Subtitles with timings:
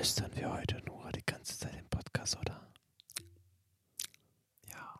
[0.00, 2.72] Flüstern wir heute nur die ganze Zeit im Podcast, oder?
[4.70, 4.98] Ja.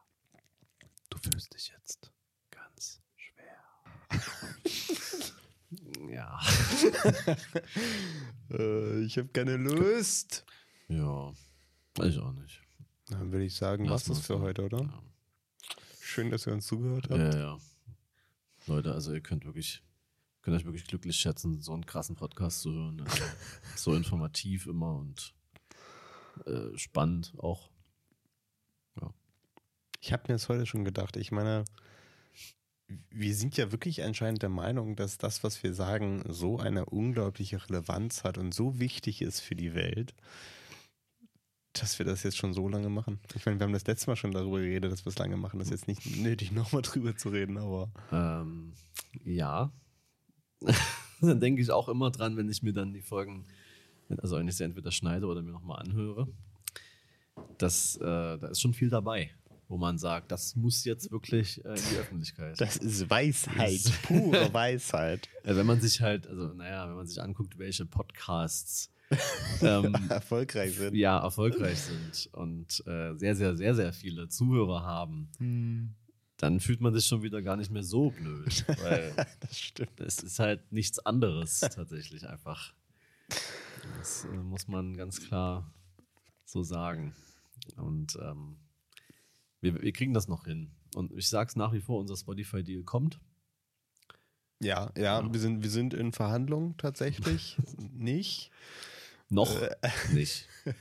[1.08, 2.12] Du fühlst dich jetzt
[2.50, 3.64] ganz schwer.
[6.10, 6.38] ja.
[8.50, 10.44] Äh, ich habe keine Lust.
[10.88, 11.32] Ja.
[12.02, 12.60] Ich auch nicht.
[13.08, 14.80] Dann würde ich sagen, was das mal's für heute, oder?
[14.80, 15.02] Ja.
[15.98, 17.20] Schön, dass ihr uns zugehört habt.
[17.20, 17.58] ja, ja.
[18.66, 19.82] Leute, also ihr könnt wirklich,
[20.42, 23.00] könnt euch wirklich glücklich schätzen, so einen krassen Podcast zu hören.
[23.00, 23.22] Also,
[23.76, 25.34] so informativ immer und
[26.46, 27.70] äh, spannend auch.
[30.00, 31.16] Ich habe mir das heute schon gedacht.
[31.16, 31.64] Ich meine,
[33.10, 37.68] wir sind ja wirklich anscheinend der Meinung, dass das, was wir sagen, so eine unglaubliche
[37.68, 40.14] Relevanz hat und so wichtig ist für die Welt,
[41.74, 43.20] dass wir das jetzt schon so lange machen.
[43.34, 45.58] Ich meine, wir haben das letzte Mal schon darüber geredet, dass wir es lange machen.
[45.58, 48.72] Das ist jetzt nicht nötig, nochmal drüber zu reden, aber Ähm,
[49.24, 49.70] ja.
[51.20, 53.44] dann denke ich auch immer dran, wenn ich mir dann die Folgen,
[54.18, 56.28] also wenn ich sie entweder schneide oder mir nochmal anhöre,
[57.58, 58.00] dass äh,
[58.38, 59.30] da ist schon viel dabei,
[59.68, 62.60] wo man sagt, das muss jetzt wirklich äh, in die Öffentlichkeit.
[62.60, 65.28] das ist Weisheit, pure Weisheit.
[65.44, 68.90] Wenn man sich halt, also naja, wenn man sich anguckt, welche Podcasts
[69.62, 70.94] ähm, Erfolgreich sind.
[70.94, 75.28] ja erfolgreich sind und äh, sehr, sehr, sehr, sehr viele Zuhörer haben,
[76.40, 80.00] dann fühlt man sich schon wieder gar nicht mehr so blöd, weil Das stimmt.
[80.00, 82.72] es ist halt nichts anderes tatsächlich einfach.
[83.98, 85.70] Das äh, muss man ganz klar
[86.44, 87.14] so sagen.
[87.76, 88.56] Und ähm,
[89.60, 90.70] wir, wir kriegen das noch hin.
[90.94, 93.20] Und ich sag's nach wie vor, unser Spotify-Deal kommt.
[94.62, 97.58] Ja, ja, wir sind, wir sind in Verhandlungen tatsächlich.
[97.92, 98.50] nicht.
[99.28, 99.54] Noch
[100.12, 100.48] nicht.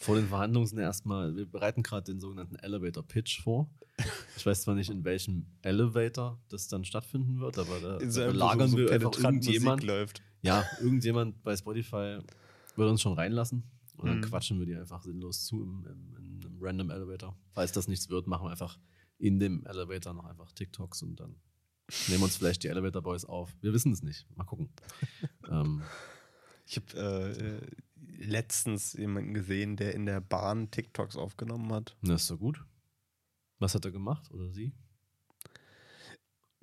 [0.00, 3.68] Vor den Verhandlungen sind erstmal, wir bereiten gerade den sogenannten Elevator Pitch vor.
[4.36, 8.76] Ich weiß zwar nicht, in welchem Elevator das dann stattfinden wird, aber da, belagern so-
[8.78, 9.82] so wir einfach irgendjemand.
[9.82, 10.22] läuft.
[10.40, 12.18] Ja, irgendjemand bei Spotify
[12.76, 13.62] wird uns schon reinlassen.
[13.98, 14.22] Und dann Mhm.
[14.22, 17.36] quatschen wir die einfach sinnlos zu im, im, in einem random Elevator.
[17.52, 18.78] Falls das nichts wird, machen wir einfach
[19.18, 21.36] in dem Elevator noch einfach TikToks und dann
[22.08, 23.54] nehmen uns vielleicht die Elevator Boys auf.
[23.60, 24.26] Wir wissen es nicht.
[24.34, 24.70] Mal gucken.
[25.50, 25.82] ähm,
[26.64, 27.60] Ich habe äh, äh,
[28.18, 31.96] letztens jemanden gesehen, der in der Bahn TikToks aufgenommen hat.
[32.02, 32.64] das ist so gut.
[33.58, 34.72] Was hat er gemacht oder sie?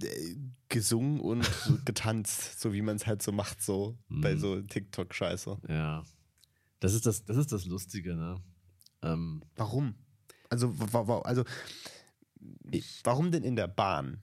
[0.02, 0.36] Äh,
[0.70, 4.40] gesungen und so getanzt, so wie man es halt so macht, so bei Mhm.
[4.40, 5.58] so TikTok-Scheiße.
[5.68, 6.04] Ja.
[6.80, 8.36] Das ist das, das ist das Lustige, ne?
[9.02, 9.96] Ähm, Warum?
[10.50, 10.70] Also,
[11.24, 11.44] also
[13.04, 14.22] warum denn in der Bahn?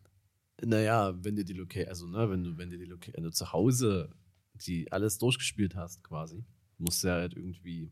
[0.65, 3.33] naja, wenn dir die Location, also ne, wenn du, wenn dir die Location, wenn du
[3.33, 4.11] zu Hause
[4.55, 6.45] die alles durchgespielt hast, quasi,
[6.79, 7.91] musst du ja halt irgendwie.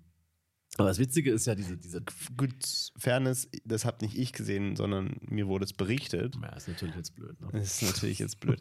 [0.78, 2.02] Aber das Witzige ist ja diese, diese.
[2.36, 2.54] Gut,
[2.96, 6.36] Fairness, das habe nicht ich gesehen, sondern mir wurde es berichtet.
[6.40, 7.60] Ja, ist natürlich jetzt blöd, ne?
[7.60, 8.60] Ist natürlich jetzt blöd.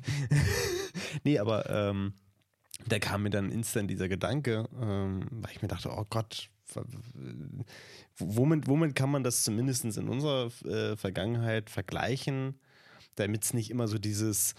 [1.24, 2.14] nee, aber ähm,
[2.88, 6.50] da kam mir dann instant dieser Gedanke, ähm, weil ich mir dachte, oh Gott,
[8.18, 12.60] womit, womit kann man das zumindest in unserer äh, Vergangenheit vergleichen,
[13.16, 14.56] damit es nicht immer so dieses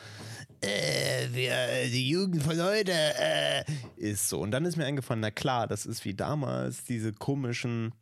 [0.60, 1.54] äh, wir,
[1.86, 3.64] die Jugend von heute äh,
[3.96, 4.40] ist so.
[4.40, 7.92] Und dann ist mir eingefallen, na klar, das ist wie damals diese komischen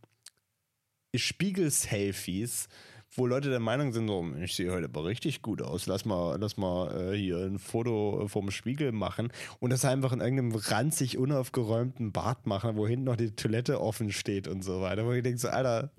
[1.14, 2.68] Spiegel-Selfies,
[3.12, 6.36] wo Leute der Meinung sind, so, ich sehe heute aber richtig gut aus, lass mal,
[6.40, 11.18] lass mal äh, hier ein Foto vom Spiegel machen und das einfach in irgendeinem ranzig
[11.18, 15.24] unaufgeräumten Bad machen, wo hinten noch die Toilette offen steht und so weiter, wo ich
[15.24, 15.90] denke so, Alter,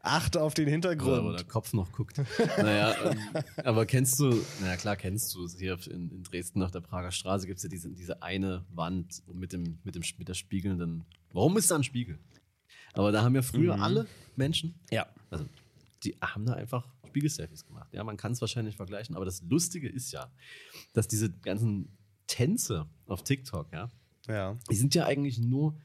[0.00, 1.38] achte auf den Oder, oder Hintergrund.
[1.38, 2.18] der Kopf noch guckt.
[2.58, 3.18] naja, ähm,
[3.64, 7.46] aber kennst du, naja klar kennst du, hier in, in Dresden auf der Prager Straße
[7.46, 11.04] gibt es ja diese, diese eine Wand mit dem, mit dem mit der spiegelnden.
[11.32, 12.18] Warum ist da ein Spiegel?
[12.92, 13.82] Aber da haben ja früher Mhm.
[13.82, 15.06] alle Menschen, Ja.
[15.30, 15.44] also
[16.04, 17.92] die haben da einfach Spiegel-Selfies gemacht.
[17.92, 20.30] Ja, man kann es wahrscheinlich vergleichen, aber das Lustige ist ja,
[20.92, 21.96] dass diese ganzen
[22.26, 23.90] Tänze auf TikTok, ja,
[24.28, 24.56] Ja.
[24.70, 25.76] die sind ja eigentlich nur,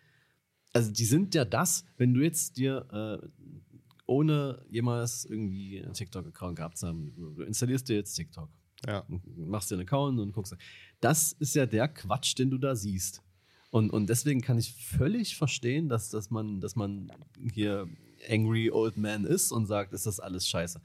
[0.73, 2.85] also die sind ja das, wenn du jetzt dir
[3.23, 3.27] äh,
[4.07, 8.49] ohne jemals irgendwie einen TikTok-Account gehabt zu haben, du installierst dir jetzt TikTok,
[8.85, 9.03] Ja.
[9.35, 10.55] machst dir einen Account und guckst.
[11.01, 13.21] Das ist ja der Quatsch, den du da siehst.
[13.71, 17.11] Und, und deswegen kann ich völlig verstehen, dass, dass, man, dass man
[17.51, 17.89] hier
[18.29, 20.81] Angry Old Man ist und sagt, ist das alles scheiße.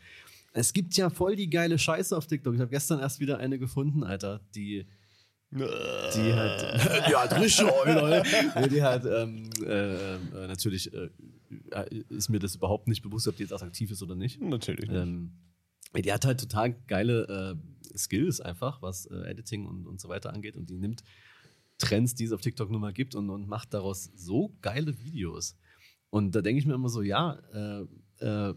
[0.52, 2.54] Es gibt ja voll die geile Scheiße auf TikTok.
[2.54, 4.86] Ich habe gestern erst wieder eine gefunden, Alter, die,
[5.52, 6.62] die halt,
[7.08, 8.22] die hat richtig Leute.
[8.68, 11.10] Die hat, ähm, äh, äh, natürlich äh,
[12.08, 14.40] ist mir das überhaupt nicht bewusst, ob die jetzt attraktiv ist oder nicht.
[14.40, 14.88] Natürlich.
[14.88, 14.98] nicht.
[14.98, 15.32] Ähm,
[15.96, 20.32] die hat halt total geile äh, Skills einfach, was äh, Editing und, und so weiter
[20.32, 20.56] angeht.
[20.56, 21.02] Und die nimmt
[21.78, 25.56] Trends, die es auf TikTok nun mal gibt und, und macht daraus so geile Videos.
[26.10, 27.86] Und da denke ich mir immer so, ja, äh,
[28.24, 28.54] äh,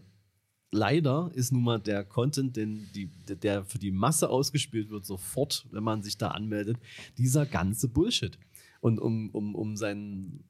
[0.70, 5.66] leider ist nun mal der Content, den die, der für die Masse ausgespielt wird, sofort,
[5.70, 6.78] wenn man sich da anmeldet,
[7.16, 8.38] dieser ganze Bullshit.
[8.80, 10.44] Und um, um, um seinen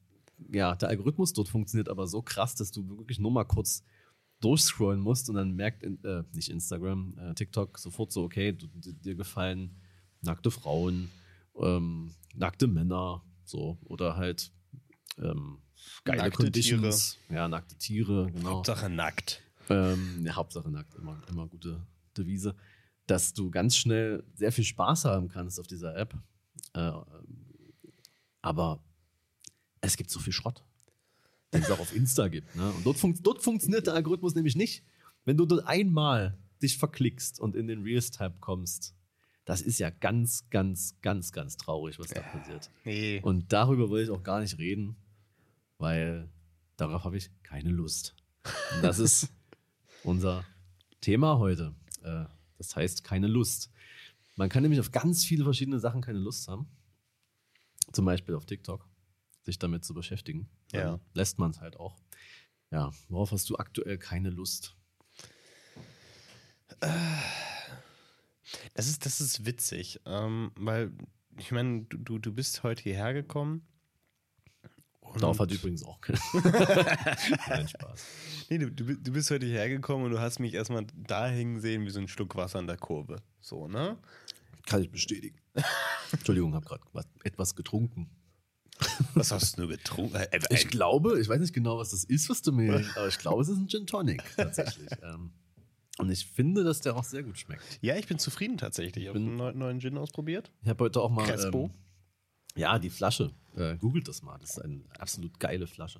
[0.51, 3.83] ja, der Algorithmus dort funktioniert aber so krass, dass du wirklich nur mal kurz
[4.41, 9.15] durchscrollen musst und dann merkt, äh, nicht Instagram, äh, TikTok sofort so, okay, du, dir
[9.15, 9.77] gefallen
[10.21, 11.09] nackte Frauen,
[11.59, 14.51] ähm, nackte Männer, so, oder halt
[15.19, 15.59] ähm,
[16.03, 17.17] geile Nackte Conditions.
[17.29, 18.51] Ja, nackte Tiere, genau.
[18.51, 19.41] Hauptsache nackt.
[19.69, 21.81] Ähm, ja, Hauptsache nackt, immer, immer gute
[22.17, 22.55] Devise.
[23.07, 26.15] Dass du ganz schnell sehr viel Spaß haben kannst auf dieser App.
[26.73, 26.91] Äh,
[28.41, 28.83] aber
[29.81, 30.63] es gibt so viel Schrott,
[31.53, 32.55] den es auch auf Insta gibt.
[32.55, 32.69] Ne?
[32.71, 34.83] Und dort, fun dort funktioniert der Algorithmus nämlich nicht.
[35.23, 38.95] Wenn du dort einmal dich verklickst und in den Reels-Tab kommst,
[39.45, 42.69] das ist ja ganz, ganz, ganz, ganz traurig, was da passiert.
[42.83, 43.21] Nee.
[43.21, 44.95] Und darüber will ich auch gar nicht reden,
[45.77, 46.29] weil
[46.77, 48.15] darauf habe ich keine Lust.
[48.75, 49.29] Und das ist
[50.03, 50.45] unser
[51.01, 51.75] Thema heute.
[52.03, 52.25] Äh,
[52.57, 53.71] das heißt, keine Lust.
[54.35, 56.67] Man kann nämlich auf ganz viele verschiedene Sachen keine Lust haben.
[57.91, 58.87] Zum Beispiel auf TikTok,
[59.43, 60.49] sich damit zu beschäftigen.
[60.71, 60.99] Ja.
[61.13, 61.95] lässt man es halt auch.
[62.71, 64.75] Ja, worauf hast du aktuell keine Lust?
[68.73, 70.91] Das ist, das ist witzig, ähm, weil
[71.37, 73.65] ich meine, du, du bist heute hierher gekommen.
[75.13, 76.19] Und Darauf hat übrigens auch keine
[77.47, 78.05] Nein, Spaß.
[78.49, 81.27] Nee, du, du, bi- du bist heute hierher gekommen und du hast mich erstmal da
[81.27, 83.17] hängen sehen wie so ein Schluck Wasser in der Kurve.
[83.41, 83.97] So, ne?
[84.65, 85.37] Kann ich bestätigen.
[86.11, 86.83] Entschuldigung, habe gerade
[87.23, 88.09] etwas getrunken.
[89.13, 90.15] Was hast du nur getrunken?
[90.15, 93.07] Äh, äh, Ich glaube, ich weiß nicht genau, was das ist, was du mir, aber
[93.07, 94.89] ich glaube, es ist ein Gin Tonic tatsächlich.
[95.01, 95.31] ähm,
[95.97, 97.63] und ich finde, dass der auch sehr gut schmeckt.
[97.81, 99.05] ja, ich bin zufrieden tatsächlich.
[99.05, 100.51] Ich habe einen neuen, neuen Gin ausprobiert.
[100.63, 101.25] Ich habe heute auch mal.
[101.25, 101.71] Crespo.
[101.73, 103.31] Ähm, ja, die Flasche.
[103.55, 104.37] Äh, googelt das mal.
[104.39, 105.99] Das ist eine absolut geile Flasche.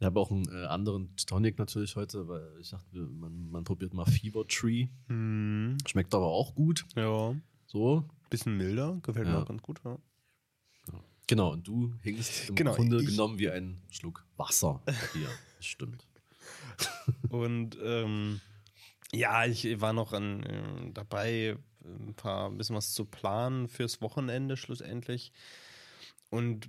[0.00, 3.94] Ich habe auch einen äh, anderen Tonic natürlich heute, weil ich dachte, man, man probiert
[3.94, 4.88] mal Fever Tree.
[5.08, 5.78] Mhm.
[5.86, 6.84] Schmeckt aber auch gut.
[6.96, 7.34] Ja.
[7.66, 8.08] So.
[8.30, 9.42] Bisschen milder, gefällt mir Ja.
[9.42, 9.80] auch ganz gut.
[9.84, 9.98] Ja.
[11.26, 14.82] Genau, und du hingst im Genau, Grunde genommen wie ein Schluck Wasser
[15.14, 15.28] hier.
[15.60, 16.06] Stimmt.
[17.30, 18.40] Und ähm,
[19.12, 24.02] ja, ich war noch an, äh, dabei, ein paar ein bisschen was zu planen fürs
[24.02, 25.32] Wochenende schlussendlich.
[26.34, 26.68] Und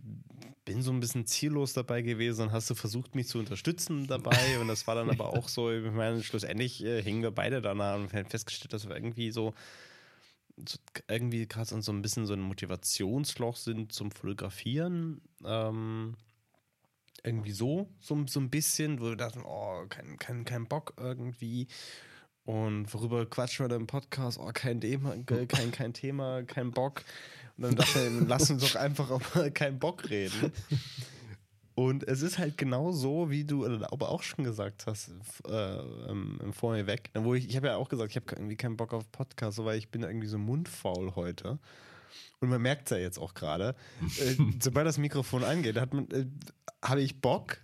[0.63, 4.35] bin so ein bisschen ziellos dabei gewesen und hast du versucht, mich zu unterstützen dabei.
[4.59, 7.95] Und das war dann aber auch so, ich meine, schlussendlich äh, hingen wir beide danach
[7.95, 9.53] und haben festgestellt, dass wir irgendwie so,
[10.57, 10.77] so
[11.07, 15.21] irgendwie gerade so ein bisschen so ein Motivationsloch sind zum Fotografieren.
[15.43, 16.15] Ähm,
[17.23, 21.67] irgendwie so, so, so ein bisschen, wo wir dachten, oh, kein, kein, kein Bock irgendwie.
[22.45, 24.39] Und worüber quatschen wir da im Podcast?
[24.39, 27.03] Oh, kein Thema, kein, kein Thema, kein Bock.
[27.57, 30.51] Und dann dachten wir, lass uns doch einfach auch mal keinen Bock reden.
[31.73, 35.11] Und es ist halt genau so, wie du aber auch schon gesagt hast,
[35.47, 36.39] äh, im,
[36.87, 37.09] weg.
[37.15, 39.77] Wo ich, ich habe ja auch gesagt, ich habe irgendwie keinen Bock auf Podcast, weil
[39.77, 41.59] ich bin irgendwie so mundfaul heute.
[42.39, 43.75] Und man merkt es ja jetzt auch gerade.
[44.19, 46.27] Äh, sobald das Mikrofon angeht, hat man, äh,
[46.81, 47.57] habe ich Bock.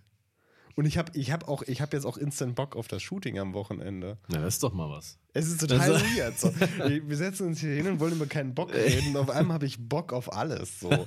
[0.76, 3.40] Und ich habe ich hab auch, ich habe jetzt auch instant Bock auf das Shooting
[3.40, 4.18] am Wochenende.
[4.28, 5.18] Na, das ist doch mal was.
[5.34, 6.38] Es ist total Also- weird.
[6.40, 6.54] So.
[6.56, 9.10] Wir setzen uns hier hin und wollen über keinen Bock reden.
[9.10, 10.80] Und auf einmal habe ich Bock auf alles.
[10.80, 11.06] So.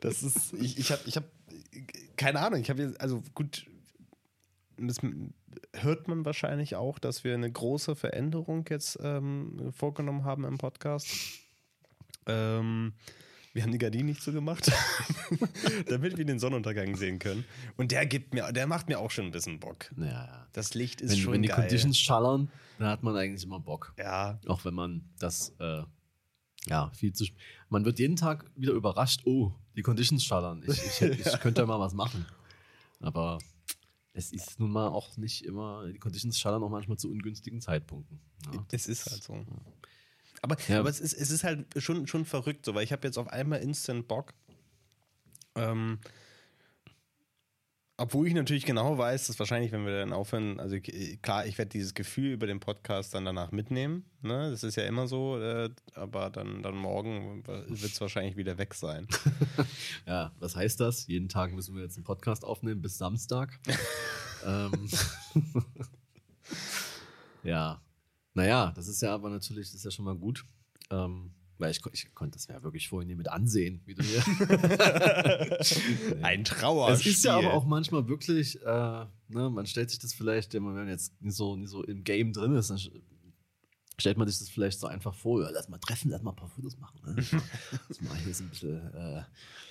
[0.00, 1.26] Das ist, ich, ich habe, ich habe,
[2.16, 3.66] keine Ahnung, ich habe jetzt, also gut,
[4.78, 4.96] das
[5.74, 11.08] hört man wahrscheinlich auch, dass wir eine große Veränderung jetzt ähm, vorgenommen haben im Podcast.
[12.26, 12.92] Ähm,
[13.52, 14.70] wir haben die Gardinen nicht so gemacht,
[15.88, 17.44] damit wir den Sonnenuntergang sehen können.
[17.76, 19.90] Und der gibt mir, der macht mir auch schon ein bisschen Bock.
[19.96, 20.46] Ja, ja.
[20.52, 21.56] Das Licht ist Wenn, schon wenn die geil.
[21.60, 23.94] Conditions schallern, dann hat man eigentlich immer Bock.
[23.98, 25.82] ja, Auch wenn man das, äh,
[26.66, 27.26] ja, viel zu.
[27.68, 30.62] Man wird jeden Tag wieder überrascht, oh, die Conditions schallern.
[30.66, 32.24] Ich, ich, ich könnte ja mal was machen.
[33.00, 33.38] Aber
[34.12, 38.20] es ist nun mal auch nicht immer, die Conditions schallern auch manchmal zu ungünstigen Zeitpunkten.
[38.52, 38.64] Ja.
[38.70, 39.44] Es ist halt so.
[40.42, 40.80] Aber, Ja.
[40.80, 43.28] aber es, ist, es ist halt schon, schon verrückt, so, weil ich habe jetzt auf
[43.28, 44.34] einmal instant Bock.
[45.54, 45.98] Ähm,
[47.98, 51.58] obwohl ich natürlich genau weiß, dass wahrscheinlich, wenn wir dann aufhören, also k- klar, ich
[51.58, 54.04] werde dieses Gefühl über den Podcast dann danach mitnehmen.
[54.22, 54.50] Ne?
[54.50, 58.74] Das ist ja immer so, äh, aber dann, dann morgen wird es wahrscheinlich wieder weg
[58.74, 59.06] sein.
[60.06, 61.06] ja, was heißt das?
[61.06, 63.60] Jeden Tag müssen wir jetzt einen Podcast aufnehmen bis Samstag.
[64.46, 64.88] ähm,
[67.44, 67.80] ja,
[68.34, 70.44] naja, das ist ja aber natürlich, das ist ja schon mal gut.
[70.90, 74.22] Ähm, weil ich, ich konnte das ja wirklich vorhin hier mit ansehen, wie du hier.
[76.22, 77.12] Ein Trauerspiel.
[77.12, 80.64] Es ist ja aber auch manchmal wirklich, äh, ne, man stellt sich das vielleicht, wenn
[80.64, 82.80] man jetzt nicht so, nicht so im Game drin ist, dann
[83.98, 86.36] stellt man sich das vielleicht so einfach vor, ja, lass mal treffen, lass mal ein
[86.36, 87.00] paar Fotos machen.
[87.04, 87.14] Ne?
[87.88, 88.94] Lass mal hier so ein bisschen.
[88.94, 89.22] Äh,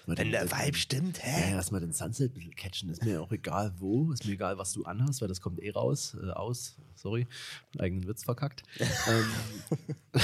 [0.06, 1.52] Wenn der den- Vibe stimmt, hä?
[1.52, 2.90] ja, lass mal den Sunset ein bisschen catchen.
[2.90, 5.72] Ist mir auch egal wo, ist mir egal, was du anhast, weil das kommt eh
[5.72, 6.76] raus, äh, aus.
[6.96, 7.26] Sorry,
[7.80, 8.62] eigenen Witz verkackt.
[8.80, 9.26] ähm,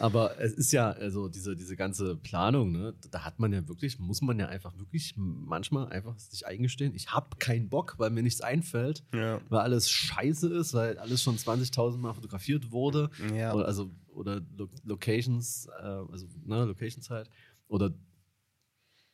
[0.00, 3.98] Aber es ist ja, also diese, diese ganze Planung, ne, da hat man ja wirklich,
[4.00, 8.22] muss man ja einfach wirklich manchmal einfach sich eingestehen, ich habe keinen Bock, weil mir
[8.22, 9.40] nichts einfällt, Ja.
[9.50, 13.03] weil alles scheiße ist, weil alles schon 20.000 Mal fotografiert wurde.
[13.34, 13.54] Ja.
[13.54, 17.30] Oder, also, oder Lo Locations, äh, also ne, Locations halt.
[17.68, 17.92] Oder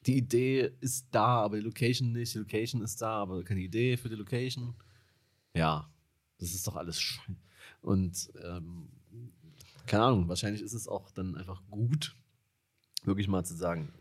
[0.06, 2.34] die Idee ist da, aber die Location nicht.
[2.34, 4.74] Die Location ist da, aber keine Idee für die Location.
[5.54, 5.90] Ja,
[6.38, 7.36] das ist doch alles scheiße.
[7.82, 8.88] Und ähm,
[9.86, 12.14] keine Ahnung, wahrscheinlich ist es auch dann einfach gut,
[13.04, 13.92] wirklich mal zu sagen,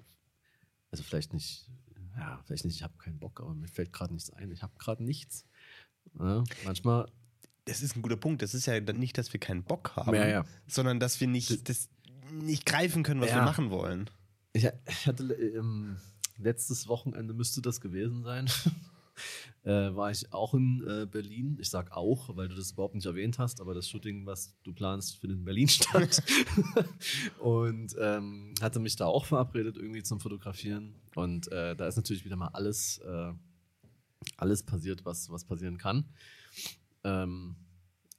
[0.92, 1.70] also vielleicht nicht,
[2.18, 4.52] ja, vielleicht nicht, ich habe keinen Bock, aber mir fällt gerade nichts ein.
[4.52, 5.46] Ich habe gerade nichts.
[6.20, 7.12] Ja, manchmal,
[7.66, 8.42] Das ist ein guter Punkt.
[8.42, 10.46] Das ist ja nicht, dass wir keinen Bock haben, Ja, ja.
[10.68, 11.90] sondern dass wir nicht, das
[12.32, 13.36] nicht greifen können, was Ja.
[13.38, 14.10] wir machen wollen.
[14.54, 15.98] ich, ich hatte ähm,
[16.38, 18.48] letztes Wochenende müsste das gewesen sein.
[19.64, 21.58] äh, war ich auch in äh, Berlin.
[21.60, 24.74] Ich sag auch, weil du das überhaupt nicht erwähnt hast, aber das Shooting, was du
[24.74, 26.24] planst, findet in Berlin statt.
[27.40, 30.96] und ähm, hatte mich da auch verabredet, irgendwie zum Fotografieren.
[31.16, 33.34] Und äh, da ist natürlich wieder mal alles, äh,
[34.38, 36.06] alles passiert, was, was passieren kann.
[37.04, 37.56] Ähm,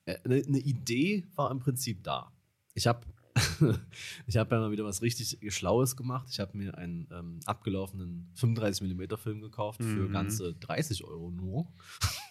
[0.06, 2.32] äh, eine, eine Idee war im Prinzip da.
[2.74, 3.06] Ich habe
[4.26, 6.26] ich habe ja mal wieder was richtig Schlaues gemacht.
[6.30, 10.12] Ich habe mir einen ähm, abgelaufenen 35mm Film gekauft für Mhm.
[10.12, 11.72] ganze 30 Euro nur.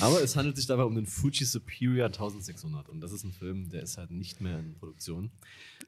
[0.00, 3.68] Aber es handelt sich dabei um den Fuji Superior 1600 und das ist ein Film,
[3.68, 5.30] der ist halt nicht mehr in Produktion.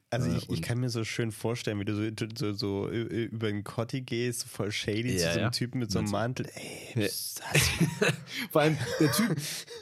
[0.09, 3.47] Also Äh, ich, ich kann mir so schön vorstellen, wie du so, so, so über
[3.47, 5.49] den Kotti gehst, so voll shady Ja, zu so einem ja.
[5.49, 6.11] Typen mit so einem.
[6.11, 6.47] Mantel.
[6.53, 7.07] Ey, Ja.
[7.07, 7.69] pst, hast
[8.51, 9.37] Vor allem der Typ,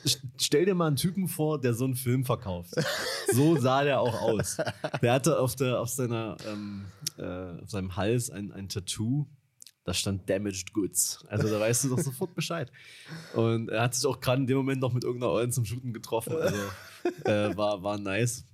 [0.06, 2.74] st- stell dir mal einen Typen vor, der so einen Film verkauft.
[3.34, 4.58] So sah der auch aus.
[5.01, 6.86] Der hatte auf, der, auf, seiner, ähm,
[7.18, 9.27] äh, auf seinem Hals ein, ein Tattoo,
[9.84, 11.25] da stand Damaged Goods.
[11.28, 12.72] Also da weißt du doch sofort Bescheid.
[13.34, 15.94] Und er hat sich auch gerade in dem Moment noch mit irgendeiner Eulen zum Shooten
[15.94, 16.36] getroffen.
[16.36, 16.58] Also
[17.25, 18.46] äh, war, war nice.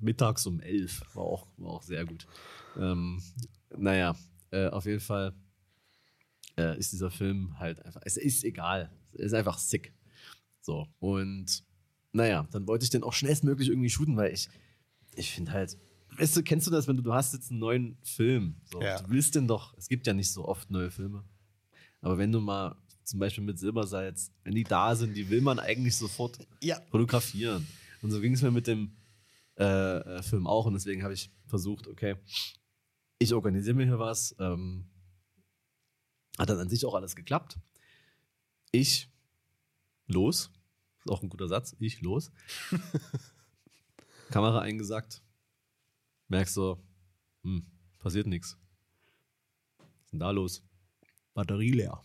[0.00, 2.26] Mittags um elf war auch, war auch sehr gut.
[2.76, 3.22] Ähm,
[3.76, 4.16] naja,
[4.50, 5.34] äh, auf jeden Fall
[6.56, 8.90] äh, ist dieser Film halt einfach, es ist egal.
[9.12, 9.92] Es ist einfach sick.
[10.60, 11.62] So, und
[12.12, 14.48] naja, dann wollte ich den auch schnellstmöglich irgendwie shooten, weil ich,
[15.14, 15.76] ich finde halt,
[16.18, 19.00] weißt du, kennst du das, wenn du, du hast jetzt einen neuen Film, so, Ja.
[19.00, 21.24] du willst den doch, es gibt ja nicht so oft neue Filme,
[22.00, 25.58] aber wenn du mal zum Beispiel mit Silbersalz, wenn die da sind, die will man
[25.58, 26.80] eigentlich sofort Ja.
[26.90, 27.66] fotografieren.
[28.02, 28.96] Und so ging es mir mit dem
[29.56, 30.66] äh, äh, Film auch.
[30.66, 32.16] Und deswegen habe ich versucht, okay,
[33.18, 34.34] ich organisiere mir hier was.
[34.38, 34.86] Ähm,
[36.38, 37.58] hat dann an sich auch alles geklappt.
[38.72, 39.08] Ich
[40.06, 40.50] los.
[41.04, 41.76] Ist auch ein guter Satz.
[41.78, 42.32] Ich los.
[44.30, 45.22] Kamera eingesackt.
[46.28, 46.82] Merkst so,
[47.42, 47.66] hm,
[47.98, 48.56] passiert nichts.
[49.78, 50.62] Was ist denn da los?
[51.34, 52.02] Batterie leer.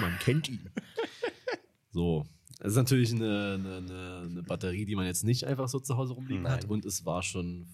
[0.00, 0.70] Man kennt ihn.
[1.94, 2.26] So.
[2.60, 6.14] Es ist natürlich eine, eine, eine, Batterie, die man jetzt nicht einfach so zu Hause
[6.14, 6.62] rumliegen hat.
[6.62, 6.70] Nein.
[6.70, 7.66] Und es war schon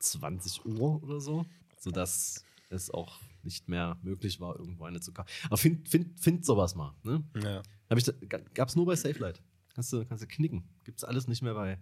[0.00, 1.46] 20 Uhr oder so,
[1.78, 5.30] sodass es auch nicht mehr möglich war, irgendwo eine zu kaufen.
[5.46, 6.94] Aber find, find, find sowas mal.
[7.04, 7.24] Ne?
[7.42, 7.62] Ja.
[7.88, 9.40] Hab ich da, ga- gab's nur bei SafeLight.
[9.74, 10.68] Kannst du, kannst du knicken.
[10.84, 11.78] Gibt's alles nicht mehr bei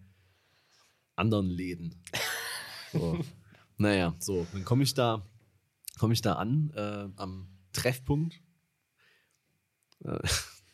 [1.16, 2.00] anderen Läden.
[2.92, 3.18] So.
[3.78, 5.22] naja, so, dann komme ich da,
[5.98, 8.40] komme ich da an äh, am Treffpunkt
[10.04, 10.18] äh,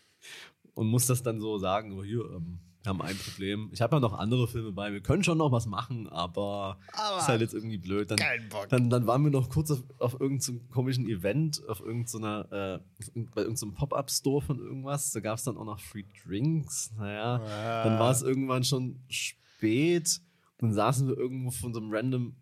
[0.75, 3.71] und muss das dann so sagen, so, hier, ähm, wir haben ein Problem.
[3.73, 7.19] Ich habe ja noch andere Filme bei, wir können schon noch was machen, aber, Aber
[7.19, 8.11] ist halt jetzt irgendwie blöd.
[8.11, 8.69] Dann, kein Bock.
[8.71, 13.43] dann, dann waren wir noch kurz auf, auf irgendeinem komischen Event, auf irgendeiner, äh, bei
[13.43, 15.13] irgendeinem Pop-Up-Store von irgendwas.
[15.13, 16.93] Da gab es dann auch noch Free Drinks.
[16.99, 17.85] Naja, Ah.
[17.85, 20.21] dann war es irgendwann schon spät.
[20.63, 22.37] Dann saßen wir irgendwo von so einem random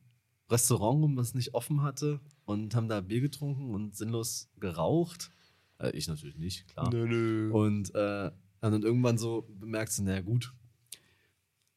[0.50, 5.30] Restaurant rum, was nicht offen hatte und haben da Bier getrunken und sinnlos geraucht.
[5.78, 6.90] Äh, ich natürlich nicht, klar.
[6.90, 7.50] Nö, nö.
[7.50, 10.52] Und äh, dann irgendwann so bemerkst du, naja gut,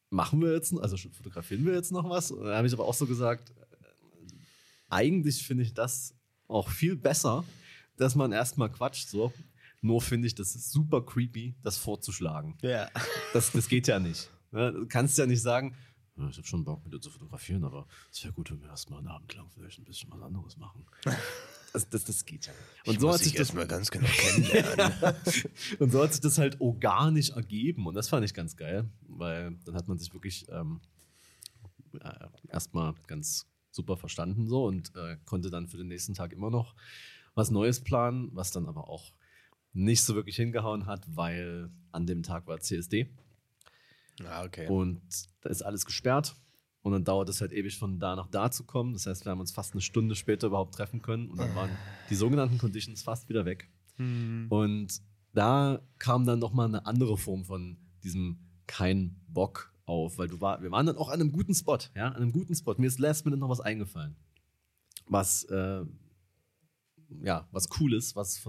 [0.09, 2.29] machen wir jetzt, also fotografieren wir jetzt noch was?
[2.31, 4.33] Und dann habe ich aber auch so gesagt, äh,
[4.89, 6.13] eigentlich finde ich das
[6.49, 7.45] auch viel besser,
[7.95, 9.31] dass man erstmal quatscht so.
[9.79, 12.57] Nur finde ich, das ist super creepy, das vorzuschlagen.
[12.63, 12.89] ja.
[13.31, 14.29] Das, das geht ja nicht.
[14.51, 14.73] Ne?
[14.73, 15.75] Du kannst ja nicht sagen,
[16.17, 18.69] "Ja, ich habe schon Bock, mit dir zu fotografieren, aber es wäre gut, wenn wir
[18.69, 20.85] erstmal einen Abend lang vielleicht ein bisschen was anderes machen.
[21.73, 22.87] Das, das, das geht ja nicht.
[22.87, 25.15] Und so hat sich das erstmal ganz genau kennenlernen.
[25.79, 27.87] und so hat sich das halt organisch ergeben.
[27.87, 30.81] Und das fand ich ganz geil, weil dann hat man sich wirklich ähm,
[31.99, 36.51] äh, erstmal ganz super verstanden so und äh, konnte dann für den nächsten Tag immer
[36.51, 36.75] noch
[37.33, 39.11] was Neues planen, was dann aber auch
[39.73, 43.09] nicht so wirklich hingehauen hat, weil an dem Tag war CSD
[44.25, 44.67] ah, okay.
[44.67, 45.01] und
[45.41, 46.35] da ist alles gesperrt.
[46.81, 48.91] Und dann dauert es halt ewig von da nach da zu kommen.
[48.91, 51.69] Das heißt, wir haben uns fast eine Stunde später überhaupt treffen können und dann waren
[52.09, 53.69] die sogenannten Conditions fast wieder weg.
[53.95, 54.47] Hm.
[54.49, 55.01] Und
[55.31, 60.61] da kam dann nochmal eine andere Form von diesem kein Bock auf, weil du war,
[60.61, 62.75] wir waren dann auch an einem guten Spot, ja, an einem guten Spot.
[62.77, 64.15] Mir ist last minute noch was eingefallen.
[65.07, 65.85] Was, äh,
[67.21, 68.41] ja, was cool ist, was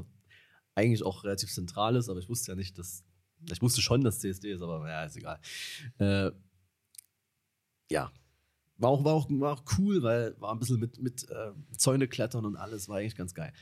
[0.75, 3.05] eigentlich auch relativ zentral ist, aber ich wusste ja nicht, dass,
[3.51, 5.39] ich wusste schon, dass CSD ist, aber ja, ist egal.
[5.99, 6.31] Äh,
[7.91, 8.11] ja,
[8.77, 12.09] war auch, war, auch, war auch cool, weil war ein bisschen mit, mit äh, Zäune
[12.09, 13.53] klettern und alles, war eigentlich ganz geil.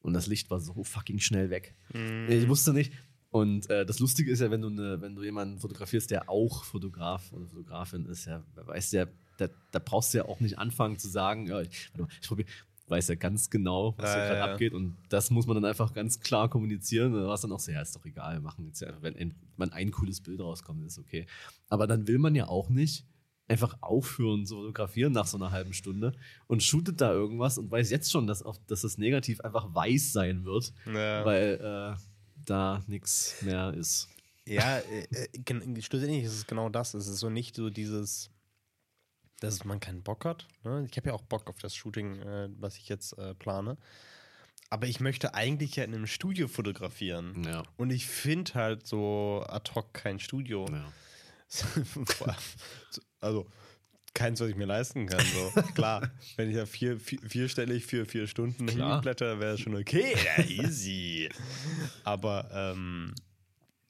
[0.00, 1.74] Und das Licht war so fucking schnell weg.
[1.92, 2.28] Mm.
[2.28, 2.92] Ich wusste nicht.
[3.30, 6.62] Und äh, das Lustige ist ja, wenn du, ne, wenn du jemanden fotografierst, der auch
[6.62, 9.06] Fotograf oder Fotografin ist, ja, weißt ja,
[9.38, 11.90] da, da brauchst du ja auch nicht anfangen zu sagen, ja, ich,
[12.20, 12.48] ich probiere,
[12.88, 14.74] weiß ja ganz genau, was ja, hier gerade ja, abgeht.
[14.74, 17.12] Und das muss man dann einfach ganz klar kommunizieren.
[17.14, 19.34] Da war es dann auch so, ja, ist doch egal, wir machen jetzt ja, wenn
[19.56, 21.26] man ein cooles Bild rauskommt, ist okay.
[21.68, 23.06] Aber dann will man ja auch nicht
[23.48, 26.12] einfach aufhören zu fotografieren nach so einer halben Stunde
[26.46, 30.12] und shootet da irgendwas und weiß jetzt schon, dass, auf, dass das negativ einfach weiß
[30.12, 31.24] sein wird, ja.
[31.24, 32.00] weil äh,
[32.46, 34.08] da nichts mehr ist.
[34.46, 36.94] Ja, äh, äh, schlussendlich ist es genau das.
[36.94, 38.30] Es ist so nicht so dieses,
[39.44, 40.48] dass man keinen Bock hat.
[40.64, 40.86] Ne?
[40.90, 43.76] Ich habe ja auch Bock auf das Shooting, äh, was ich jetzt äh, plane.
[44.70, 47.44] Aber ich möchte eigentlich ja in einem Studio fotografieren.
[47.44, 47.62] Ja.
[47.76, 50.66] Und ich finde halt so ad hoc kein Studio.
[50.68, 50.92] Ja.
[53.20, 53.46] also
[54.14, 55.24] keins, was ich mir leisten kann.
[55.24, 55.62] So.
[55.74, 60.14] Klar, wenn ich ja vier, vier, vierstellig für vier Stunden hinblätter, wäre schon okay.
[60.24, 61.28] Ja, easy.
[62.04, 63.14] Aber ähm,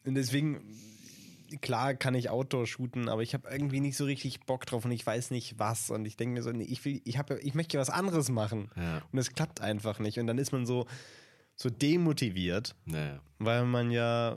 [0.05, 0.63] deswegen,
[1.61, 4.93] klar kann ich Outdoor shooten, aber ich habe irgendwie nicht so richtig Bock drauf und
[4.93, 5.91] ich weiß nicht was.
[5.91, 8.71] Und ich denke mir so, nee, ich, will, ich, hab, ich möchte was anderes machen.
[8.77, 9.03] Ja.
[9.13, 10.19] Und es klappt einfach nicht.
[10.19, 10.87] Und dann ist man so,
[11.57, 13.21] so demotiviert, ja.
[13.39, 14.37] weil man ja,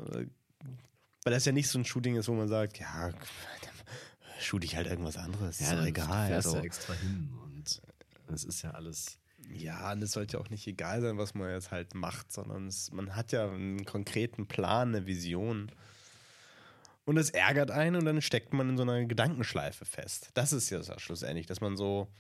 [1.24, 3.12] weil das ja nicht so ein Shooting ist, wo man sagt, ja,
[4.40, 5.60] shoot ich halt irgendwas anderes.
[5.60, 6.28] Ja, ist doch egal.
[6.28, 6.58] Fährst also.
[6.58, 7.82] ja extra hin und
[8.34, 9.20] es ist ja alles.
[9.50, 12.92] Ja, und es sollte auch nicht egal sein, was man jetzt halt macht, sondern es,
[12.92, 15.72] man hat ja einen konkreten Plan, eine Vision.
[17.08, 20.30] Und das ärgert einen und dann steckt man in so einer Gedankenschleife fest.
[20.34, 22.12] Das ist ja das schlussendlich, dass man so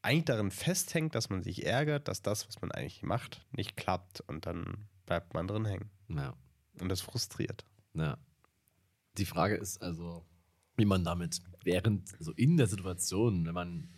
[0.00, 4.20] eigentlich darin festhängt, dass man sich ärgert, dass das, was man eigentlich macht, nicht klappt
[4.20, 5.90] und dann bleibt man drin hängen.
[6.06, 6.36] Ja.
[6.80, 7.64] Und das frustriert.
[7.94, 8.16] Ja.
[9.18, 10.24] Die Frage ist also,
[10.76, 13.92] wie man damit während, also in der Situation, wenn man,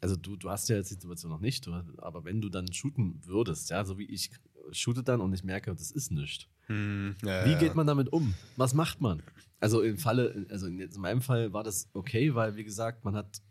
[0.00, 2.72] also du, du hast ja jetzt die Situation noch nicht, du, aber wenn du dann
[2.72, 4.32] shooten würdest, ja, so wie ich
[4.72, 6.48] shoote dann und ich merke, das ist nichts.
[6.66, 8.34] Hm, ja, wie geht man damit um?
[8.56, 9.22] Was macht man?
[9.60, 13.16] Also im Falle, also in, in meinem Fall war das okay, weil wie gesagt, man
[13.16, 13.42] hat,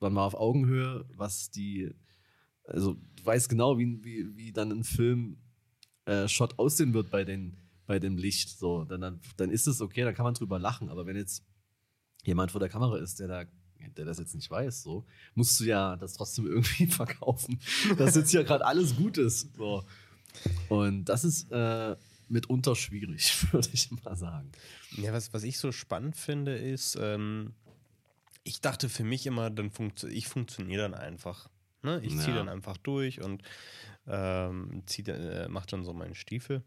[0.00, 1.90] man war auf Augenhöhe, was die,
[2.64, 5.38] also du weißt genau, wie, wie, wie dann ein Film
[6.06, 8.58] äh, Shot aussehen wird bei den bei dem Licht.
[8.58, 10.88] So, dann, dann, dann ist es okay, dann kann man drüber lachen.
[10.88, 11.44] Aber wenn jetzt
[12.24, 13.44] jemand vor der Kamera ist, der da
[13.96, 17.58] der das jetzt nicht weiß, so, musst du ja das trotzdem irgendwie verkaufen,
[17.98, 19.54] dass jetzt hier gerade alles gut ist.
[19.56, 19.84] So.
[20.68, 21.96] Und das ist äh,
[22.32, 24.50] mitunter schwierig, würde ich mal sagen.
[24.96, 27.54] Ja, was, was ich so spannend finde, ist, ähm,
[28.42, 31.48] ich dachte für mich immer, dann funktio ich funktioniere dann einfach.
[31.82, 32.00] Ne?
[32.02, 32.36] Ich ziehe ja.
[32.36, 33.42] dann einfach durch und
[34.06, 36.62] ähm, zieh, äh, mach dann so meinen Stiefel.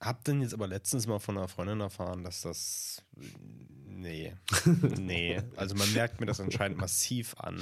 [0.00, 3.02] Hab dann jetzt aber letztens mal von einer Freundin erfahren, dass das.
[3.86, 4.34] Nee.
[4.98, 5.42] nee.
[5.56, 7.60] Also man merkt mir das anscheinend massiv an.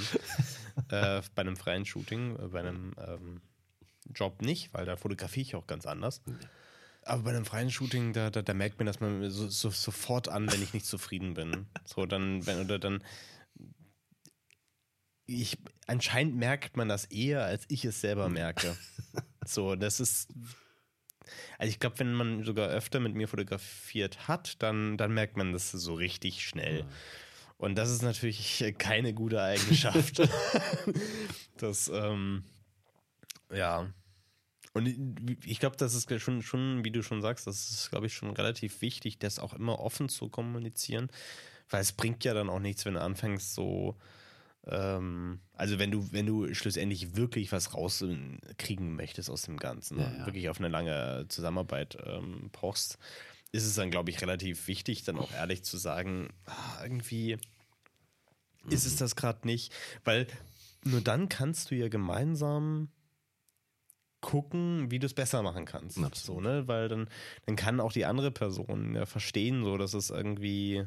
[0.89, 3.41] Äh, bei einem freien Shooting, äh, bei einem ähm,
[4.13, 6.21] Job nicht, weil da fotografiere ich auch ganz anders.
[7.07, 10.27] Aber bei einem freien Shooting, da, da, da merkt man das man so, so, sofort
[10.29, 11.67] an, wenn ich nicht zufrieden bin.
[11.85, 13.03] So, dann, wenn, oder dann.
[15.25, 18.75] Ich, anscheinend merkt man das eher, als ich es selber merke.
[19.49, 20.27] So, das ist
[21.57, 25.53] also ich glaube, wenn man sogar öfter mit mir fotografiert hat, dann, dann merkt man
[25.53, 26.79] das so richtig schnell.
[26.79, 26.85] Ja.
[27.57, 30.21] Und das ist natürlich keine gute Eigenschaft.
[31.57, 32.43] das, ähm,
[33.51, 33.91] ja.
[34.77, 38.13] Und ich glaube, das ist schon, schon, wie du schon sagst, das ist, glaube ich,
[38.13, 41.09] schon relativ wichtig, das auch immer offen zu kommunizieren.
[41.67, 43.97] Weil es bringt ja dann auch nichts, wenn du anfängst, so
[44.67, 50.11] ähm, also wenn du, wenn du schlussendlich wirklich was rauskriegen möchtest aus dem Ganzen, ja,
[50.11, 50.25] ja.
[50.27, 52.99] wirklich auf eine lange Zusammenarbeit ähm, brauchst,
[53.51, 57.37] ist es dann, glaube ich, relativ wichtig, dann auch ehrlich zu sagen, ah, irgendwie
[58.63, 58.71] mhm.
[58.71, 58.99] ist es mhm.
[58.99, 60.27] das gerade nicht, weil
[60.83, 62.89] nur dann kannst du ja gemeinsam
[64.27, 66.03] gucken, wie du es besser machen kannst.
[66.03, 66.43] Absolut.
[66.43, 66.67] So, ne?
[66.67, 67.09] Weil dann,
[67.45, 70.85] dann kann auch die andere Person ja verstehen, so dass es irgendwie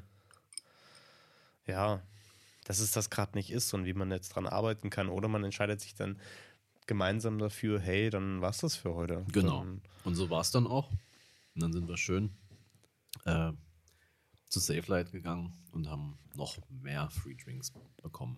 [1.66, 2.03] ja,
[2.64, 5.09] dass es das gerade nicht ist und wie man jetzt dran arbeiten kann.
[5.09, 6.18] Oder man entscheidet sich dann
[6.87, 9.24] gemeinsam dafür, hey, dann war es das für heute.
[9.33, 9.61] Genau.
[9.61, 10.90] Dann, und so war es dann auch.
[11.55, 12.31] Und dann sind wir schön
[13.24, 13.53] äh,
[14.50, 18.36] zu Safe Light gegangen und haben noch mehr Free Drinks bekommen.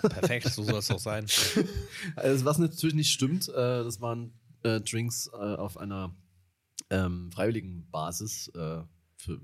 [0.00, 1.26] Perfekt, so soll es auch sein.
[2.16, 6.14] Also, was natürlich nicht stimmt, äh, das waren äh, Drinks äh, auf einer
[6.90, 9.40] ähm, freiwilligen Basis für,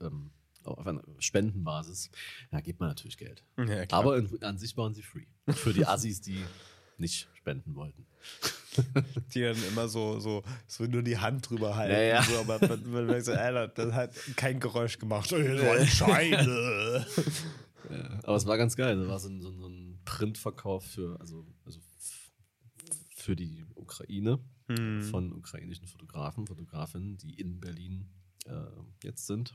[0.00, 0.32] ähm,
[0.64, 2.10] auf einer Spendenbasis,
[2.50, 3.44] ja, gibt man natürlich Geld.
[3.58, 3.84] Ja.
[3.90, 5.26] Aber an sich waren sie free.
[5.48, 6.42] Für die Assis, die
[6.98, 8.06] nicht spenden wollten.
[9.34, 11.92] Die dann immer so, so, so nur die Hand drüber halten.
[11.94, 12.22] Ja, ja.
[12.22, 15.32] So, aber man, man merkt so, Alter, das hat kein Geräusch gemacht.
[15.32, 17.06] Eine Scheide.
[18.22, 18.96] Aber es war ganz geil.
[18.98, 21.78] Das war so ein, so ein- Printverkauf für, also, also
[23.14, 25.02] für die Ukraine Hm.
[25.02, 28.08] von ukrainischen Fotografen, Fotografinnen, die in Berlin
[28.46, 28.52] äh,
[29.02, 29.54] jetzt sind.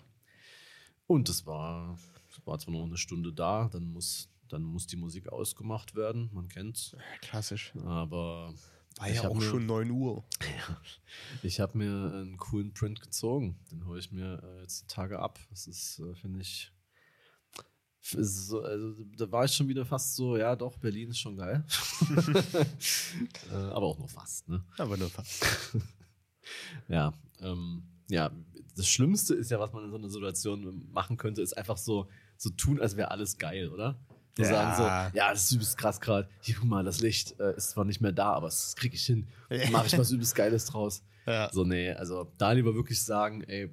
[1.05, 1.97] Und es war,
[2.45, 6.47] war zwar nur eine Stunde da, dann muss, dann muss die Musik ausgemacht werden, man
[6.49, 6.95] kennt's.
[7.21, 7.73] Klassisch.
[7.85, 8.53] Aber
[8.97, 10.23] War ich ja auch mir- schon 9 Uhr.
[11.43, 13.57] Ich habe mir einen coolen Print gezogen.
[13.71, 15.39] Den hole ich mir äh, jetzt die Tage ab.
[15.49, 16.71] Das ist, äh, finde ich.
[18.01, 21.35] ist So, also, da war ich schon wieder fast so, ja, doch, Berlin ist schon
[21.37, 21.65] geil.
[23.51, 24.63] äh, aber auch nur fast, ne?
[24.77, 25.43] Aber nur fast.
[26.87, 28.31] Ja, ähm, ja,
[28.75, 32.09] das Schlimmste ist ja, was man in so einer Situation machen könnte, ist einfach so,
[32.37, 33.99] so tun, als wäre alles geil, oder?
[34.45, 34.75] Ja.
[34.75, 36.27] sagen so, ja, das ist übelst krass gerade.
[36.41, 39.05] Hier, guck mal, das Licht äh, ist zwar nicht mehr da, aber das kriege ich
[39.05, 39.27] hin.
[39.49, 39.69] Ja.
[39.71, 41.03] Mache ich was übelst Geiles draus.
[41.25, 41.49] Ja.
[41.51, 43.69] So, nee, also da lieber wirklich sagen, ey,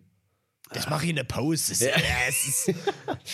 [0.74, 1.24] Ich mache hier eine.
[1.24, 1.88] Das, Ja.
[1.88, 1.94] ja.
[2.29, 2.74] es ist,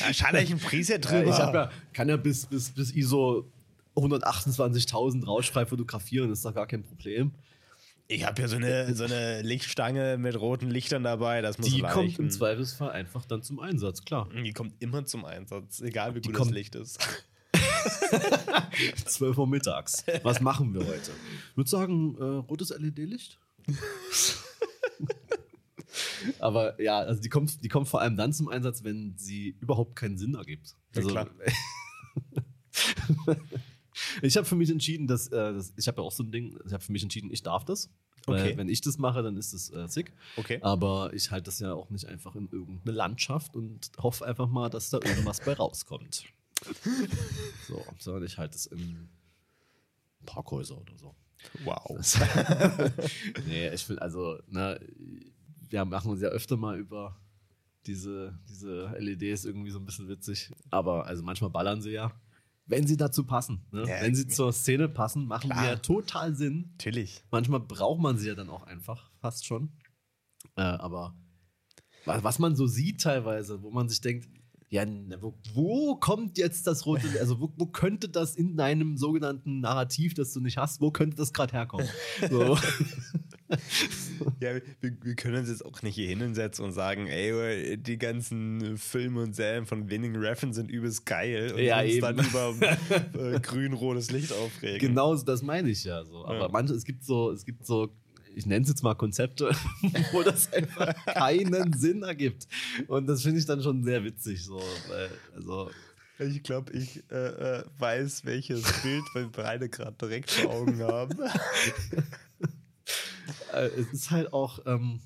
[0.01, 1.31] da schalte ich ein Preset äh, drüber.
[1.31, 3.51] ich hab ja, kann ja bis, bis, bis ISO
[3.97, 7.33] 128.000 rauschfrei fotografieren, ist doch gar kein Problem.
[8.13, 11.43] Ich habe ja so eine, so eine Lichtstange mit roten Lichtern dabei.
[11.43, 11.95] Das muss Die reichen.
[11.95, 14.29] kommt im Zweifelsfall einfach dann zum Einsatz, klar.
[14.35, 16.99] Die kommt immer zum Einsatz, egal wie Die gut das Licht ist.
[19.07, 20.05] 12 Uhr mittags.
[20.25, 21.13] Was machen wir heute?
[21.53, 23.39] Ich würde sagen, äh, rotes LED-Licht.
[26.41, 29.95] Aber ja, also die kommt, die kommt vor allem dann zum Einsatz, wenn sie überhaupt
[29.95, 30.75] keinen Sinn ergibt.
[30.95, 31.29] Ja, Also, klar.
[34.23, 36.59] ich habe für mich entschieden, dass, äh, das, ich habe ja auch so ein Ding,
[36.67, 37.91] ich habe für mich entschieden, ich darf das.
[38.27, 38.57] Weil Okay.
[38.57, 40.13] wenn ich das mache, dann ist es äh, sick.
[40.37, 40.59] Okay.
[40.63, 44.69] Aber ich halte das ja auch nicht einfach in irgendeine Landschaft und hoffe einfach mal,
[44.69, 46.25] dass da irgendwas bei rauskommt.
[47.67, 49.09] So, sondern ich halte es in
[50.27, 51.15] Parkhäuser oder so.
[51.65, 51.97] Wow.
[53.47, 54.79] nee, ich finde, also, ne,
[55.71, 57.17] wir machen uns ja öfter mal über
[57.87, 60.51] diese, diese LEDs irgendwie so ein bisschen witzig.
[60.71, 62.13] Aber also manchmal ballern sie ja.
[62.71, 63.67] Wenn sie dazu passen.
[63.73, 63.81] Ne?
[63.87, 65.63] Ja, Wenn sie zur Szene passen, machen klar.
[65.63, 66.71] die ja total Sinn.
[66.73, 67.23] Natürlich.
[67.31, 69.73] Manchmal braucht man sie ja dann auch einfach, fast schon.
[70.57, 71.15] Äh, aber
[72.05, 74.29] wa- was man so sieht teilweise, wo man sich denkt,
[74.69, 78.97] ja, ne, wo, wo kommt jetzt das rote, also wo, wo könnte das in deinem
[78.97, 81.89] sogenannten Narrativ, das du nicht hast, wo könnte das gerade herkommen?
[82.31, 82.57] So.
[84.41, 84.63] Ja, wir,
[85.03, 89.35] wir können uns jetzt auch nicht hier hinsetzen und sagen, ey, die ganzen Filme und
[89.35, 92.01] Serien von Winning Refn sind übelst geil und Ja, uns eben.
[92.17, 92.55] dann über
[93.35, 94.79] äh, grün-rotes Licht aufregen.
[94.79, 96.25] genau das meine ich ja so.
[96.27, 96.49] Aber Ja.
[96.49, 97.91] manche, es gibt so, es gibt so,
[98.35, 99.51] ich nenne es jetzt mal Konzepte,
[100.13, 102.47] wo das einfach keinen Sinn ergibt.
[102.89, 104.45] Und das finde ich dann schon sehr witzig.
[104.45, 105.71] So, weil, also,
[106.19, 107.15] Ich glaube, ich äh,
[107.61, 111.17] äh, weiß, welches Bild wir beide gerade direkt vor Augen haben.
[113.53, 115.01] Äh, es ist halt auch, ähm,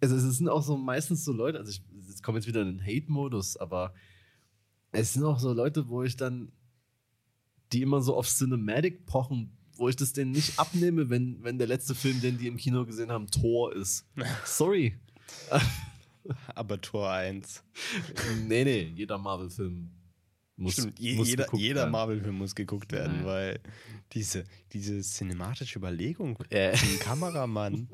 [0.00, 2.78] also es sind auch so meistens so Leute, also ich jetzt komme jetzt wieder in
[2.78, 3.94] den Hate-Modus, aber
[4.92, 6.52] es sind auch so Leute, wo ich dann,
[7.72, 11.66] die immer so auf Cinematic pochen, wo ich das denen nicht abnehme, wenn, wenn der
[11.66, 14.06] letzte Film, den die im Kino gesehen haben, Tor ist.
[14.44, 14.96] Sorry.
[16.54, 17.64] Aber Tor 1.
[18.46, 19.90] Nee, nee, jeder Marvel-Film
[20.56, 21.86] muss, Stimmt, je, muss jeder, jeder.
[21.90, 23.24] Marvel-Film muss geguckt werden, Ja.
[23.26, 23.60] weil
[24.12, 26.76] diese, diese cinematische Überlegung, Äh.
[26.76, 27.88] den Kameramann,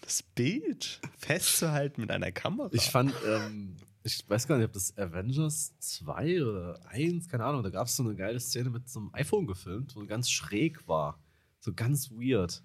[0.00, 2.70] das Bild festzuhalten mit einer Kamera.
[2.72, 7.62] Ich fand, ähm, ich weiß gar nicht, ob das Avengers 2 oder 1, keine Ahnung,
[7.62, 10.86] da gab es so eine geile Szene mit so einem iPhone gefilmt, wo ganz schräg
[10.88, 11.20] war.
[11.60, 12.62] So ganz weird.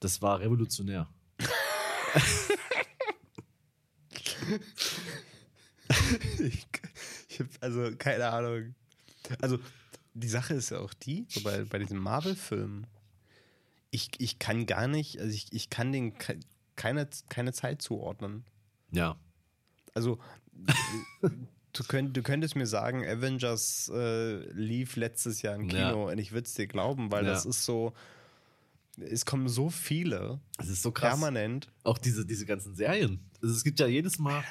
[0.00, 1.08] Das war revolutionär.
[6.40, 6.66] ich,
[7.32, 8.74] ich habe also keine Ahnung.
[9.40, 9.58] Also
[10.14, 12.86] die Sache ist ja auch die, so bei, bei diesen Marvel-Filmen,
[13.90, 16.40] ich, ich kann gar nicht, also ich, ich kann den ke-
[16.76, 18.44] keine, keine Zeit zuordnen.
[18.90, 19.16] Ja.
[19.94, 20.18] Also
[21.72, 25.90] du, könnt, du könntest mir sagen, Avengers äh, lief letztes Jahr im Ja.
[25.90, 27.32] Kino und ich würde es dir glauben, weil Ja.
[27.32, 27.92] das ist so,
[28.98, 31.10] es kommen so viele Es ist so krass.
[31.10, 31.70] permanent.
[31.84, 33.20] Auch diese, diese ganzen Serien.
[33.42, 34.44] Also es gibt ja jedes Mal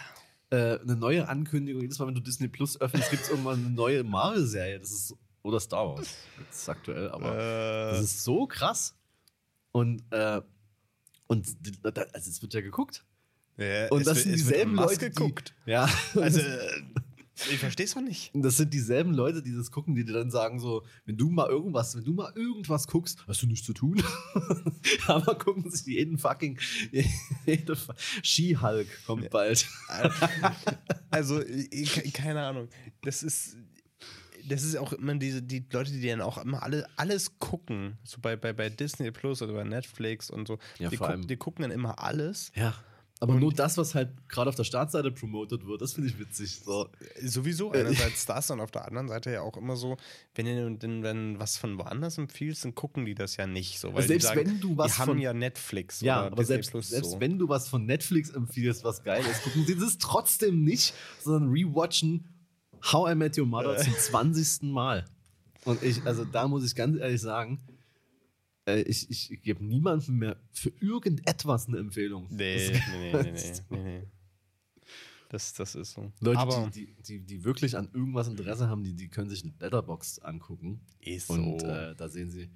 [0.51, 1.81] äh, eine neue Ankündigung.
[1.81, 4.79] Jedes Mal, wenn du Disney Plus öffnest, gibt es irgendwann eine neue Marvel-Serie.
[4.79, 6.07] Das ist, oder Star Wars.
[6.51, 7.33] Ist aktuell, aber.
[7.33, 8.95] Äh, Das ist so krass.
[9.71, 10.41] Und, äh,
[11.27, 11.47] und
[12.13, 13.03] also es wird ja geguckt.
[13.57, 15.55] ja, Und das wird- sind dieselben Leute, geguckt.
[15.65, 16.41] Die, ja, Also
[17.49, 18.31] Ich verstehe es auch nicht.
[18.33, 21.47] Das sind dieselben Leute, die das gucken, die dir dann sagen so, wenn du mal
[21.49, 24.03] irgendwas, wenn du mal irgendwas guckst, hast du nichts zu tun.
[25.07, 26.59] Aber gucken sich jeden fucking
[27.45, 27.77] jede
[28.23, 29.67] Ski-Hulk kommt bald.
[31.09, 31.41] Also,
[32.13, 32.69] keine Ahnung.
[33.01, 33.57] Das ist
[34.47, 38.17] das ist auch immer diese, die Leute, die dann auch immer alle, alles gucken, so
[38.19, 41.27] bei, bei, bei Disney Plus oder bei Netflix und so, Ja, die, vor guck, allem-
[41.27, 42.51] die gucken dann immer alles.
[42.55, 42.73] Ja.
[43.23, 46.17] Aber Und- nur das, was halt gerade auf der Startseite promotet wird, das finde ich
[46.17, 46.59] witzig.
[46.65, 46.89] So.
[47.21, 49.95] Sowieso Äh, einerseits das und auf der anderen Seite ja auch immer so,
[50.33, 53.93] wenn du denn wenn was von woanders empfiehlst, dann gucken die das ja nicht so.
[53.93, 56.45] Weil selbst die sagen, wenn du was die haben von- ja Netflix Ja, aber Disney
[56.47, 57.19] selbst, Plus selbst so.
[57.19, 61.51] wenn du was von Netflix empfiehlst, was geil ist, gucken sie das trotzdem nicht, sondern
[61.51, 62.27] rewatchen
[62.91, 64.71] How I Met Your Mother zum 20.
[64.71, 65.05] Mal.
[65.65, 67.59] Und ich, also da muss ich ganz ehrlich sagen,
[68.65, 72.27] äh, ich, ich gebe niemandem mehr für irgendetwas eine Empfehlung.
[72.29, 73.31] Nee, Das- nee, nee, nee,
[73.69, 74.07] nee, nee, nee.
[75.29, 76.11] Das, das ist so.
[76.19, 79.45] Leute, aber die, die, die, die wirklich an irgendwas Interesse haben, die, die können sich
[79.59, 80.81] Letterboxd angucken.
[80.99, 81.67] ist Und so.
[81.67, 82.49] äh, da sehen sie,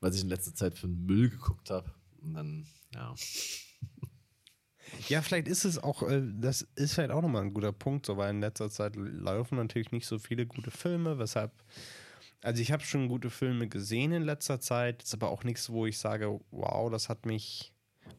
[0.00, 1.90] was ich in letzter Zeit für einen Müll geguckt habe.
[2.20, 3.14] Und dann, ja.
[5.08, 8.16] Ja, vielleicht ist es auch, äh, das ist vielleicht auch nochmal ein guter Punkt, so,
[8.16, 11.52] weil in letzter Zeit laufen natürlich nicht so viele gute Filme, weshalb,
[12.42, 15.86] also ich habe schon gute Filme gesehen in letzter Zeit, ist aber auch nichts, wo
[15.86, 17.72] ich sage, wow, das hat mich,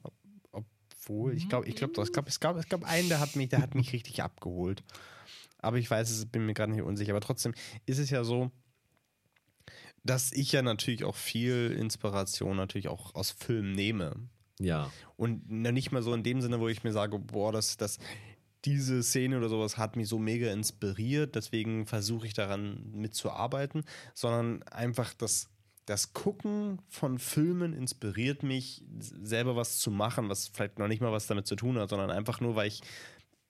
[0.03, 0.13] ob-
[0.51, 3.49] obwohl, ich glaube, ich glaube, ich glaube, es gab, es gab einen, der hat mich,
[3.49, 4.84] der hat mich richtig abgeholt.
[5.57, 7.12] Aber ich weiß es, bin mir gerade nicht unsicher.
[7.12, 7.53] Aber trotzdem
[7.86, 8.51] ist es ja so,
[10.03, 14.15] dass ich ja natürlich auch viel Inspiration natürlich auch aus Filmen nehme.
[14.60, 14.91] Ja.
[15.17, 17.97] Und nicht mal so in dem Sinne, wo ich mir sage, boah, das, das,
[18.65, 24.62] diese Szene oder sowas hat mich so mega inspiriert, deswegen versuche ich daran mitzuarbeiten, sondern
[24.63, 25.50] einfach das,
[25.86, 31.12] das Gucken von Filmen inspiriert mich, selber was zu machen, was vielleicht noch nicht mal
[31.12, 32.82] was damit zu tun hat, sondern einfach nur, weil ich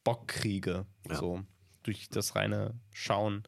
[0.04, 1.16] Bock kriege, Ja.
[1.18, 1.44] so
[1.84, 3.44] durch das reine Schauen.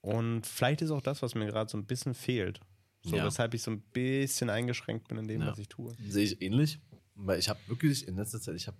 [0.00, 2.60] Und vielleicht ist auch das, was mir gerade so ein bisschen fehlt.
[3.04, 3.24] So, Ja.
[3.26, 5.48] weshalb ich so ein bisschen eingeschränkt bin in dem, Ja.
[5.48, 5.94] was ich tue.
[6.08, 6.78] Sehe ich ähnlich,
[7.14, 8.78] weil ich habe wirklich in letzter Zeit, ich habe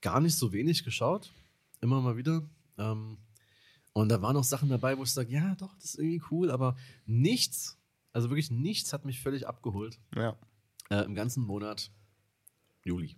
[0.00, 1.32] gar nicht so wenig geschaut,
[1.80, 2.42] immer mal wieder.
[2.78, 3.18] Ähm,
[3.92, 6.50] und da waren auch Sachen dabei, wo ich sage, ja, doch, das ist irgendwie cool,
[6.50, 7.76] aber nichts,
[8.12, 10.36] also wirklich nichts hat mich völlig abgeholt Ja.
[10.90, 11.90] äh, im ganzen Monat
[12.84, 13.16] Juli.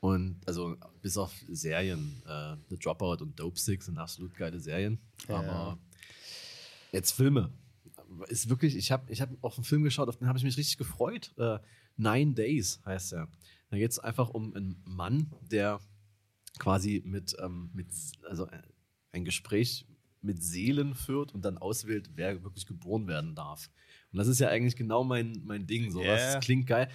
[0.00, 4.98] Und also bis auf Serien, äh, The Dropout und Dope Six sind absolut geile Serien.
[5.28, 5.38] Ja.
[5.40, 5.78] Aber
[6.92, 7.52] jetzt Filme.
[8.28, 10.56] Ist wirklich, ich habe ich hab auf einen Film geschaut, auf den habe ich mich
[10.56, 11.32] richtig gefreut.
[11.38, 11.58] Äh,
[11.96, 13.28] Nine Days heißt er.
[13.70, 15.80] Da geht es einfach um einen Mann, der
[16.58, 17.88] quasi mit, ähm, mit
[18.28, 18.62] also äh,
[19.12, 19.86] ein Gespräch
[20.22, 23.70] mit Seelen führt und dann auswählt, wer wirklich geboren werden darf.
[24.12, 25.90] Und das ist ja eigentlich genau mein, mein Ding.
[25.90, 26.02] So.
[26.02, 26.14] Ja.
[26.16, 26.90] Das klingt geil.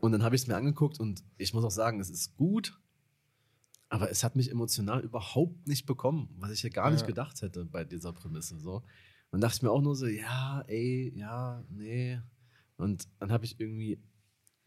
[0.00, 2.80] Und dann habe ich es mir angeguckt und ich muss auch sagen, es ist gut,
[3.90, 7.06] aber es hat mich emotional überhaupt nicht bekommen, was ich ja gar nicht Ja.
[7.08, 8.58] gedacht hätte bei dieser Prämisse.
[8.58, 8.82] So.
[9.30, 12.18] Und dachte ich mir auch nur so, ja, ey, ja, nee.
[12.76, 14.00] Und dann habe ich irgendwie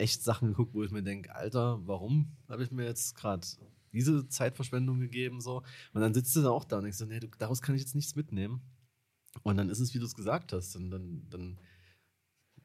[0.03, 3.45] echt Sachen geguckt, wo ich mir denke, Alter, warum habe ich mir jetzt gerade
[3.91, 5.41] diese Zeitverschwendung gegeben?
[5.41, 5.63] So?
[5.93, 7.81] Und dann sitzt du da auch da und denkst so, nee, du, daraus kann ich
[7.81, 8.61] jetzt nichts mitnehmen.
[9.41, 11.57] Und dann ist es, wie du es gesagt hast, und dann, dann,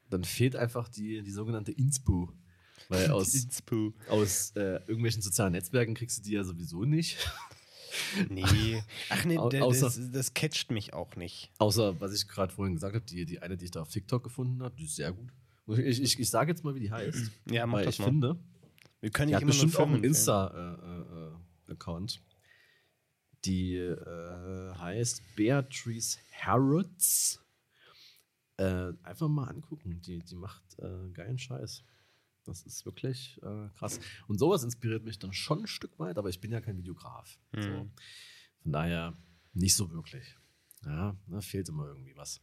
[0.09, 2.31] dann fehlt einfach die, die sogenannte Inspo.
[2.89, 3.93] Weil aus, Inspo.
[4.09, 7.17] aus äh, irgendwelchen sozialen Netzwerken kriegst du die ja sowieso nicht.
[8.29, 8.81] Nee.
[9.09, 11.51] Ach nee, Au- außer- das, das catcht mich auch nicht.
[11.57, 14.23] Außer, was ich gerade vorhin gesagt habe, die, die eine, die ich da auf TikTok
[14.23, 15.31] gefunden habe, die ist sehr gut.
[15.77, 17.31] Ich, ich, ich sage jetzt mal, wie die heißt.
[17.51, 18.05] Ja, mach weil das ich mal.
[18.05, 18.37] finde,
[19.01, 20.03] Wir können die hat bestimmt auch einen.
[20.03, 22.21] Insta-Account.
[23.45, 27.39] die äh, heißt Beatrice Harrods.
[28.57, 30.01] Äh, einfach mal angucken.
[30.01, 31.83] Die, die macht äh, geilen Scheiß.
[32.43, 33.99] Das ist wirklich äh, krass.
[34.27, 37.37] Und sowas inspiriert mich dann schon ein Stück weit, aber ich bin ja kein Videograf.
[37.53, 37.69] So.
[37.69, 37.91] Mhm.
[38.63, 39.13] Von daher
[39.53, 40.35] nicht so wirklich.
[40.85, 42.41] Ja, da fehlt immer irgendwie was.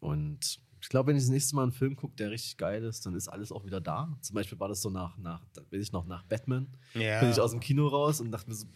[0.00, 3.04] Und ich glaube, wenn ich das nächste Mal einen Film gucke, der richtig geil ist,
[3.06, 4.16] dann ist alles auch wieder da.
[4.20, 7.20] Zum Beispiel war das so nach, nach da bin ich noch nach Batman, Ja.
[7.20, 8.66] bin ich aus dem Kino raus und dachte mir so,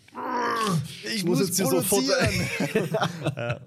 [1.15, 2.05] ich muss jetzt hier sofort-
[3.37, 3.61] ja,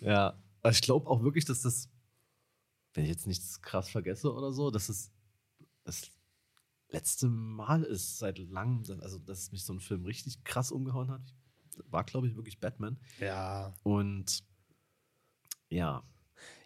[0.00, 0.34] ja.
[0.64, 0.70] ja.
[0.70, 1.88] Ich glaube auch wirklich, dass das,
[2.94, 5.10] wenn ich jetzt nichts krass vergesse oder so, dass es
[5.84, 6.10] das
[6.90, 11.22] letzte Mal ist seit langem, also dass mich so ein Film richtig krass umgehauen hat.
[11.90, 12.98] War, glaube ich, wirklich Batman.
[13.18, 13.72] ja.
[13.82, 14.44] Und
[15.70, 16.02] ja,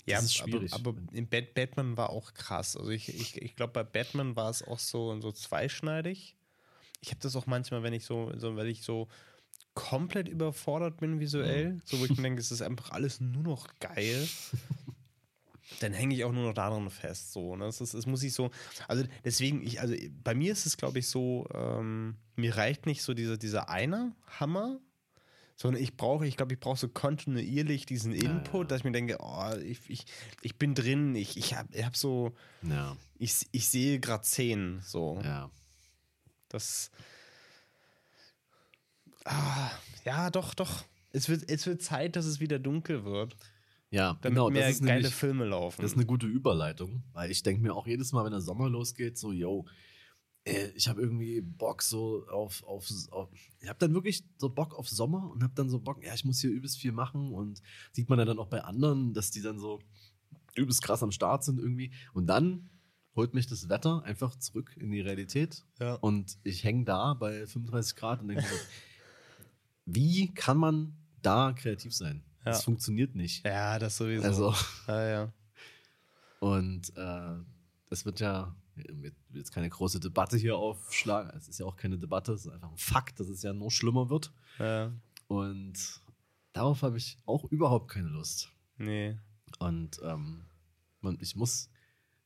[0.07, 0.73] Ja, Das ist schwierig.
[0.73, 2.77] aber, aber in Bat Batman war auch krass.
[2.77, 6.37] Also ich, ich, ich glaube, bei Batman war es auch so, so zweischneidig.
[7.01, 9.09] Ich habe das auch manchmal, wenn ich so, so, wenn ich so
[9.75, 13.69] komplett überfordert bin visuell, so wo ich mir denke, es ist einfach alles nur noch
[13.81, 14.27] geil.
[15.81, 17.33] Dann hänge ich auch nur noch daran fest.
[17.33, 17.66] So, ne?
[17.66, 18.51] es, ist, es muss ich so.
[18.88, 23.03] Also deswegen, ich, also bei mir ist es, glaube ich, so, ähm, mir reicht nicht
[23.03, 24.79] so dieser, dieser eine Hammer,
[25.59, 28.69] Sondern ich brauche, ich glaube, ich brauche so kontinuierlich diesen Input, ja.
[28.69, 30.05] dass ich mir denke, oh, ich, ich,
[30.42, 34.81] ich bin drin, ich, ich habe ich hab so, Ja, ich, ich sehe gerade Szenen,
[34.83, 35.19] so.
[35.25, 35.51] ja.
[36.51, 36.90] Das.
[39.25, 39.71] Ah,
[40.05, 40.85] ja, doch, doch.
[41.12, 43.35] Es wird, es wird Zeit, dass es wieder dunkel wird,
[43.90, 45.81] Ja, damit genau, mehr das ist geile nämlich, Filme laufen.
[45.83, 48.69] Das ist eine gute Überleitung, weil ich denke mir auch jedes Mal, wenn der Sommer
[48.69, 49.66] losgeht, so, yo,
[50.46, 53.28] äh, ich habe irgendwie Bock so auf, auf, auf
[53.61, 56.24] ich habe dann wirklich so Bock auf Sommer und habe dann so Bock, ja, ich
[56.24, 57.61] muss hier übelst viel machen und
[57.92, 59.80] sieht man ja dann auch bei anderen, dass die dann so
[60.54, 62.70] übelst krass am Start sind irgendwie und dann
[63.14, 65.94] holt mich das Wetter einfach zurück in die Realität Ja.
[65.94, 68.56] und ich hänge da bei 35 Grad und denke so,
[69.87, 72.22] wie kann man da kreativ sein?
[72.44, 72.52] Ja.
[72.52, 73.44] Das funktioniert nicht.
[73.44, 74.22] ja, das sowieso.
[74.22, 74.54] Also,
[74.87, 75.32] ja, ja.
[76.40, 77.35] und äh,
[77.90, 81.30] das wird ja ich will jetzt keine große Debatte hier aufschlagen.
[81.36, 83.70] Es ist ja auch keine Debatte, es ist einfach ein Fakt, dass es ja noch
[83.70, 84.32] schlimmer wird.
[84.58, 84.92] ja.
[85.28, 86.00] Und
[86.52, 88.52] darauf habe ich auch überhaupt keine Lust.
[88.78, 89.18] Nee.
[89.58, 90.44] Und ähm,
[91.00, 91.68] man, ich muss,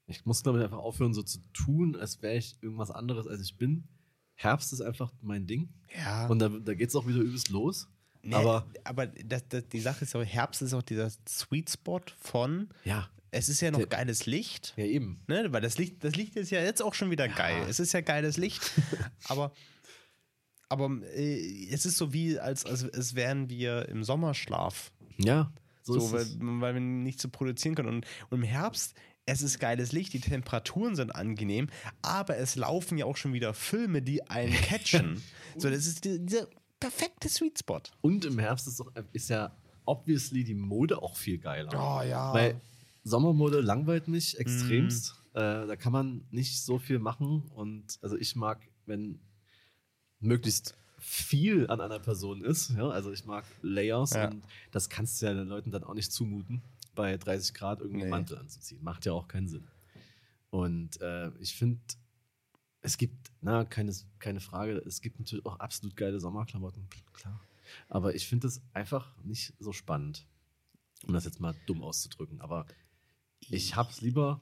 [0.07, 3.41] ich muss, glaube ich, einfach aufhören, so zu tun, als wäre ich irgendwas anderes, als
[3.41, 3.89] ich bin.
[4.35, 5.73] Herbst ist einfach mein Ding.
[5.97, 6.27] Ja.
[6.27, 7.89] Und da, da geht es auch wieder übelst los.
[8.23, 12.03] Nee, Aber aber das, das, die Sache ist auch, Herbst ist auch dieser Sweet Spot
[12.19, 14.75] von, ja, es ist ja noch geiles Licht.
[14.77, 15.23] ja eben.
[15.29, 17.65] Ne, weil das Licht, das Licht ist ja jetzt auch schon wieder geil.
[17.69, 18.61] Es ist ja geiles Licht,
[19.29, 19.53] aber,
[20.69, 24.93] aber äh, es ist so wie, als, als, als wären wir im Sommerschlaf.
[25.19, 26.37] Ja, so, So, ist weil, es.
[26.41, 27.89] weil wir nichts so produzieren können.
[27.89, 28.95] Und, und im Herbst,
[29.27, 31.69] es ist geiles Licht, die Temperaturen sind angenehm,
[32.03, 35.23] aber es laufen ja auch schon wieder Filme, die einen catchen.
[35.57, 36.49] so, das ist die, dieser
[36.81, 37.81] perfekte Sweet Spot.
[38.01, 41.71] Und im Herbst ist, doch, ist ja obviously die Mode auch viel geiler.
[41.75, 42.33] Oh ja.
[42.33, 42.61] Weil
[43.05, 45.15] Sommermode langweilt mich extremst.
[45.33, 47.43] Äh, da kann man nicht so viel machen.
[47.55, 49.21] Und also ich mag, wenn
[50.19, 52.71] möglichst viel an einer Person ist.
[52.71, 52.89] Ja?
[52.91, 54.29] Also ich mag Layers Ja.
[54.31, 56.63] und das kannst du ja den Leuten dann auch nicht zumuten,
[56.95, 58.17] bei 30 Grad irgendwie einen Nee.
[58.17, 58.83] Mantel anzuziehen.
[58.83, 59.67] Macht ja auch keinen Sinn.
[60.51, 61.81] Und äh, ich finde,
[62.83, 67.41] es gibt, na, keine, keine Frage, es gibt natürlich auch absolut geile Sommerklamotten, klar.
[67.89, 70.27] Aber ich finde es einfach nicht so spannend,
[71.07, 72.41] um das jetzt mal dumm auszudrücken.
[72.41, 72.67] Aber
[73.49, 74.41] ich hab's lieber.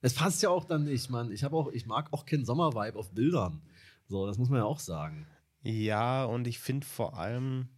[0.00, 1.32] Es passt ja auch dann nicht, Mann.
[1.32, 3.62] Ich auch, ich mag auch keinen Sommervibe auf Bildern.
[4.08, 5.26] So, das muss man ja auch sagen.
[5.62, 7.68] Ja, und ich finde vor allem,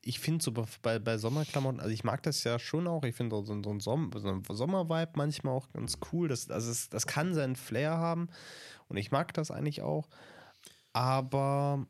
[0.00, 3.36] ich finde so bei, bei Sommerklamotten, also ich mag das ja schon auch, ich finde
[3.36, 6.28] so, so, ein Som so Sommervibe manchmal auch ganz cool.
[6.28, 8.28] Das, also es, das kann seinen Flair haben
[8.88, 10.08] und ich mag das eigentlich auch.
[10.92, 11.86] Aber,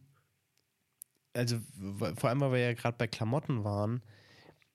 [1.33, 1.59] also
[2.17, 4.03] vor allem, weil wir ja gerade bei Klamotten waren,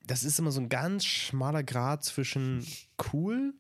[0.06, 2.66] das ist immer so ein ganz schmaler Grad zwischen
[3.14, 3.54] cool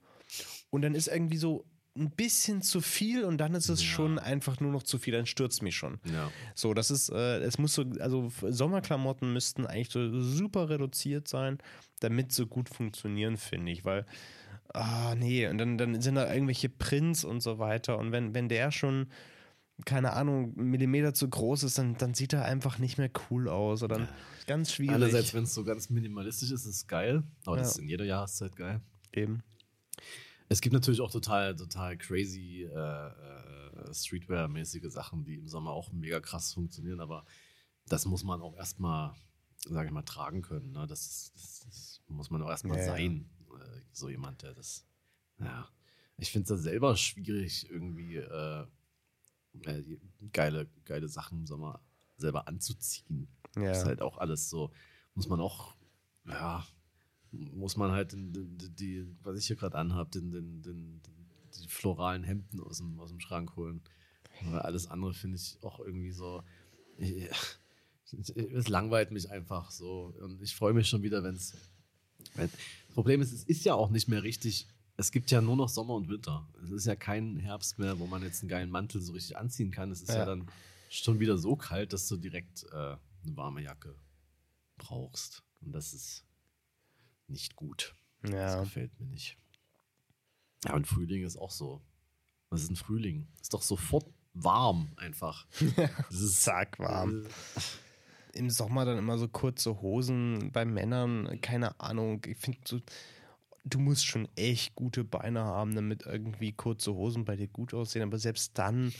[0.69, 1.65] und dann ist irgendwie so
[1.97, 3.87] ein bisschen zu viel und dann ist es Ja.
[3.89, 5.99] schon einfach nur noch zu viel, dann stürzt mich schon.
[6.05, 6.31] Ja.
[6.55, 11.57] So, das ist, äh, es muss so, also Sommerklamotten müssten eigentlich so super reduziert sein,
[11.99, 14.05] damit sie gut funktionieren, finde ich, weil,
[14.73, 18.47] ah, nee, und dann, dann sind da irgendwelche Prints und so weiter und wenn, wenn
[18.49, 19.07] der schon,
[19.85, 23.81] keine Ahnung, Millimeter zu groß ist, dann, dann sieht er einfach nicht mehr cool aus
[23.83, 24.09] oder dann
[24.47, 24.95] ganz schwierig.
[24.95, 27.23] Einerseits, wenn es so ganz minimalistisch ist, ist es geil.
[27.45, 27.71] Aber das Ja.
[27.73, 28.81] ist in jeder Jahreszeit geil.
[29.13, 29.41] eben.
[30.49, 35.91] Es gibt natürlich auch total, total crazy äh, äh, Streetwear-mäßige Sachen, die im Sommer auch
[35.91, 37.23] mega krass funktionieren, aber
[37.87, 39.13] das muss man auch erstmal,
[39.67, 40.71] sage ich mal, tragen können.
[40.71, 40.87] Ne?
[40.87, 42.91] Das, ist- das, das muss man auch erstmal Ja, ja.
[42.93, 43.29] sein.
[43.51, 44.85] Äh, so jemand, der das,
[45.39, 45.67] ja.
[46.17, 48.65] Ich finde es da selber schwierig, irgendwie äh,
[49.65, 49.83] äh,
[50.31, 51.81] geile, geile Sachen im Sommer
[52.17, 53.27] selber anzuziehen.
[53.55, 53.71] Ja.
[53.71, 54.71] Ist halt auch alles so,
[55.15, 55.75] muss man auch,
[56.27, 56.65] ja,
[57.31, 61.01] muss man halt die, die, was ich hier gerade anhabe, den, den, den,
[61.55, 63.81] die floralen Hemden aus dem, aus dem Schrank holen.
[64.47, 66.43] Aber alles andere finde ich auch irgendwie so,
[66.97, 67.29] ich,
[68.11, 70.13] es langweilt mich einfach so.
[70.19, 71.55] Und ich freue mich schon wieder, wenn es.
[72.35, 72.49] Das
[72.93, 74.67] Problem ist, es ist ja auch nicht mehr richtig.
[74.99, 76.45] Es gibt ja nur noch Sommer und Winter.
[76.61, 79.71] Es ist ja kein Herbst mehr, wo man jetzt einen geilen Mantel so richtig anziehen
[79.71, 79.91] kann.
[79.91, 80.25] Es ist ja, Ja.
[80.25, 80.45] dann
[80.89, 82.97] schon wieder so kalt, dass du direkt äh, eine
[83.37, 83.95] warme Jacke
[84.77, 85.41] brauchst.
[85.61, 86.25] Und das ist
[87.29, 87.95] nicht gut.
[88.23, 88.59] Das Ja.
[88.59, 89.37] gefällt mir nicht.
[90.65, 91.81] Ja, und Frühling ist auch so.
[92.49, 93.25] Was ist ein Frühling?
[93.41, 95.47] Ist doch sofort warm einfach.
[96.09, 97.25] Das ist Zack, warm.
[98.33, 102.21] Im Sommer dann immer so kurze Hosen bei Männern, keine Ahnung.
[102.27, 102.81] Ich finde so,
[103.65, 108.03] du musst schon echt gute Beine haben, damit irgendwie kurze Hosen bei dir gut aussehen.
[108.03, 108.93] Aber selbst dann,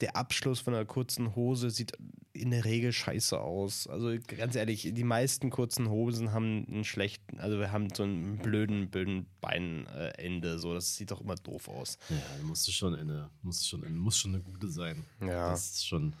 [0.00, 1.92] der Abschluss von einer kurzen Hose sieht
[2.32, 3.86] in der Regel scheiße aus.
[3.86, 8.38] Also ganz ehrlich, die meisten kurzen Hosen haben einen schlechten, also wir haben so einen
[8.38, 10.58] blöden, blöden Beinende.
[10.58, 11.96] So, das sieht doch immer doof aus.
[12.10, 15.04] Ja, da musst du schon eine, musst schon, eine- muss schon eine gute sein.
[15.20, 15.50] Ja.
[15.50, 16.14] Das ist schon,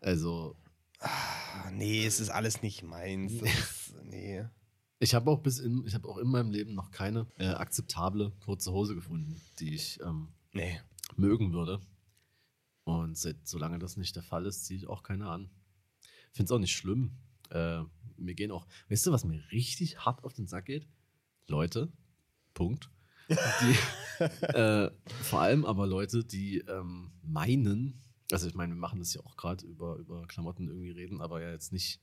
[0.00, 0.54] also,
[1.00, 3.32] Ah, nee, es ist alles nicht meins.
[3.32, 4.44] Ist, nee.
[5.02, 8.30] Ich habe auch bis in, ich habe auch in meinem Leben noch keine äh, akzeptable
[8.38, 10.80] kurze Hose gefunden, die ich ähm, Nee.
[11.16, 11.80] mögen würde.
[12.84, 15.50] Und seit, solange das nicht der Fall ist, ziehe ich auch keine an.
[16.30, 17.10] Finde es auch nicht schlimm.
[17.50, 17.82] Äh,
[18.16, 20.86] mir gehen auch, weißt du, was mir richtig hart auf den Sack geht?
[21.48, 21.90] Leute,
[22.54, 22.88] Punkt.
[23.28, 24.88] Die, äh,
[25.22, 28.00] vor allem aber Leute, die ähm, meinen,
[28.30, 31.42] also ich meine, wir machen das ja auch gerade über, über Klamotten irgendwie reden, aber
[31.42, 32.00] ja jetzt nicht,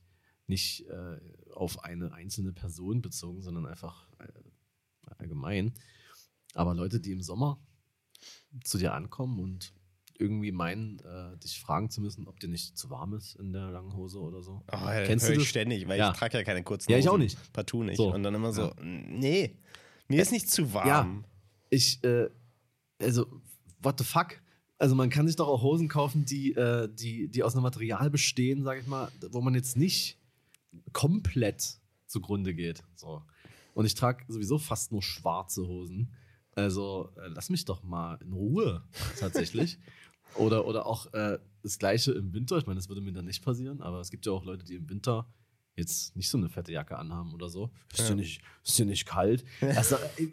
[0.50, 1.16] nicht äh,
[1.54, 4.26] auf eine einzelne Person bezogen, sondern einfach äh,
[5.16, 5.72] allgemein.
[6.54, 7.58] Aber Leute, die im Sommer
[8.64, 9.72] zu dir ankommen und
[10.18, 13.70] irgendwie meinen, äh, dich fragen zu müssen, ob dir nicht zu warm ist in der
[13.70, 14.62] langen Hose oder so.
[14.70, 15.44] Oh, ja, Kennst du das?
[15.46, 16.10] ständig, weil Ja.
[16.10, 17.22] ich trage ja keine kurzen Ja, ich auch Hosen.
[17.22, 17.52] nicht.
[17.54, 17.96] Partout nicht.
[17.96, 18.12] So.
[18.12, 18.74] Und dann immer so, Ja.
[18.82, 19.56] nee,
[20.08, 21.24] mir ist nicht zu warm.
[21.70, 22.28] Ich, äh,
[23.00, 23.40] also,
[23.80, 24.42] what the fuck?
[24.76, 28.10] Also man kann sich doch auch Hosen kaufen, die, äh, die, die aus einem Material
[28.10, 30.18] bestehen, sag ich mal, wo man jetzt nicht
[30.92, 32.82] komplett zugrunde geht.
[32.94, 33.22] So.
[33.74, 36.12] Und ich trage sowieso fast nur schwarze Hosen.
[36.52, 38.84] Also äh, lass mich doch mal in Ruhe,
[39.18, 39.78] tatsächlich.
[40.36, 42.58] oder, oder auch äh, das gleiche im Winter.
[42.58, 44.74] Ich meine, das würde mir dann nicht passieren, aber es gibt ja auch Leute, die
[44.74, 45.32] im Winter
[45.76, 47.70] jetzt nicht so eine fette Jacke anhaben oder so.
[47.92, 48.14] Ist ja, Ja.
[48.16, 49.44] nicht, ist ja nicht kalt.
[49.60, 50.28] Also, äh,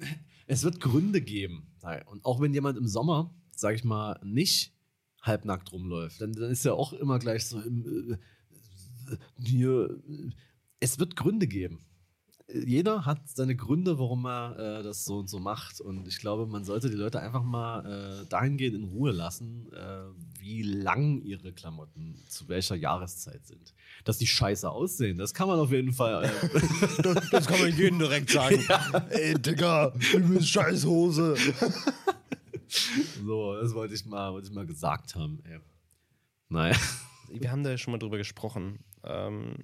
[0.48, 1.72] es wird Gründe geben.
[2.08, 4.74] Und auch wenn jemand im Sommer, sag ich mal, nicht
[5.22, 8.18] halbnackt rumläuft, dann, dann ist er auch immer gleich so im, äh,
[9.38, 9.98] hier,
[10.80, 11.80] es wird Gründe geben.
[12.50, 15.82] Jeder hat seine Gründe, warum er äh, das so und so macht.
[15.82, 20.04] Und ich glaube, man sollte die Leute einfach mal äh, dahingehend in Ruhe lassen, äh,
[20.40, 23.74] wie lang ihre Klamotten zu welcher Jahreszeit sind.
[24.06, 26.24] Dass die scheiße aussehen, das kann man auf jeden Fall.
[26.24, 26.30] Äh,
[27.04, 28.64] Das, das kann man jedem direkt sagen.
[29.10, 31.36] Ey, Digga, du bist Scheißhose.
[33.26, 35.40] so, das wollte ich mal, wollte ich mal gesagt haben.
[35.44, 35.60] Ey.
[36.48, 36.78] Naja.
[37.30, 39.56] Wir haben da ja schon mal drüber gesprochen, ähm,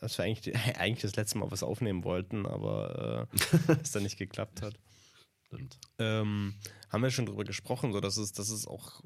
[0.00, 3.28] dass wir eigentlich, eigentlich das letzte Mal was aufnehmen wollten, aber
[3.68, 4.74] äh, es dann nicht geklappt hat.
[5.46, 5.78] Stimmt.
[5.98, 6.54] Ähm,
[6.90, 9.02] haben wir schon drüber gesprochen, so dass es, dass es auch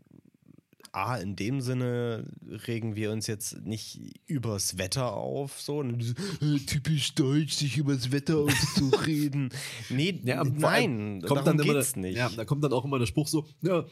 [0.93, 2.25] A, in dem Sinne
[2.67, 8.39] regen wir uns jetzt nicht übers Wetter auf, so, äh, typisch deutsch, sich übers Wetter
[8.45, 9.51] aufzureden.
[9.91, 12.17] nee, Ja, nein, allem darum dann immer geht's der, nicht.
[12.17, 13.85] Ja, da kommt dann auch immer der Spruch so: Ja,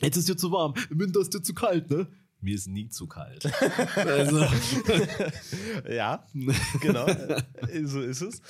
[0.00, 2.08] jetzt ist dir zu warm, im Winter ist dir zu kalt, ne?
[2.40, 3.44] Mir ist nie zu kalt.
[3.96, 4.46] also,
[5.88, 6.24] Ja,
[6.80, 7.06] genau.
[7.06, 7.42] äh,
[7.84, 8.40] so ist es.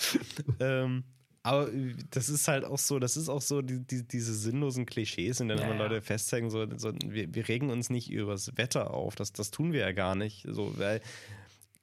[0.60, 1.04] Ähm,
[1.42, 4.84] aber äh, das ist halt auch so, das ist auch so die, die, diese sinnlosen
[4.86, 5.74] Klischees, in denen Ja.
[5.76, 9.14] Leute festzeigen, so, so, wir, wir regen uns nicht übers Wetter auf.
[9.16, 10.46] Das, das tun wir ja gar nicht.
[10.48, 11.00] So, weil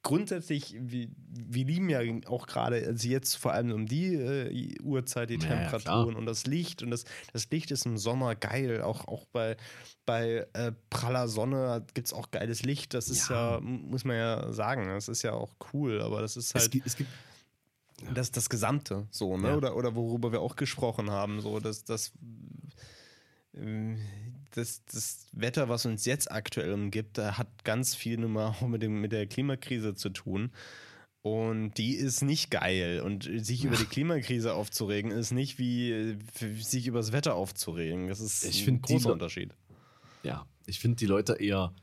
[0.06, 5.32] grundsätzlich, wir, wir lieben ja auch gerade, also jetzt vor allem um die äh, Uhrzeit,
[5.32, 6.16] die Temperaturen klar.
[6.16, 6.84] und das Licht.
[6.84, 8.84] Und das, das Licht ist im Sommer geil.
[8.84, 9.58] Auch, auch bei,
[10.06, 12.94] bei äh, praller Sonne gibt es auch geiles Licht.
[12.94, 13.56] Das ist ja.
[13.56, 13.60] Ja.
[13.62, 16.86] muss man ja sagen, das ist ja auch cool, aber das ist es, halt gibt,
[16.86, 17.10] es gibt
[18.14, 19.50] das, das Gesamte, so, ne?
[19.50, 19.56] Ja.
[19.56, 22.12] Oder, oder worüber wir auch gesprochen haben, so, dass das,
[24.52, 28.82] das, das Wetter, was uns jetzt aktuell umgibt, hat ganz viel nun mal auch mit,
[28.82, 30.52] dem, mit der Klimakrise zu tun.
[31.22, 33.02] Und die ist nicht geil.
[33.02, 36.18] Und sich über die Klimakrise aufzuregen, ist nicht wie äh,
[36.60, 38.08] sich über das Wetter aufzuregen.
[38.10, 39.52] Das ist Ich ein großer Unterschied.
[40.22, 41.74] ja, ich finde die Leute eher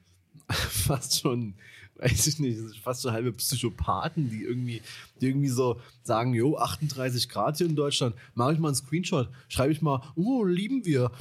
[0.49, 1.55] fast schon,
[2.03, 4.83] weiß ich nicht, fast schon halbe Psychopathen, die irgendwie,
[5.21, 9.29] die irgendwie so sagen, jo, 38 Grad hier in Deutschland, mache ich mal einen Screenshot,
[9.49, 11.13] schreibe ich mal, oh, lieben wir.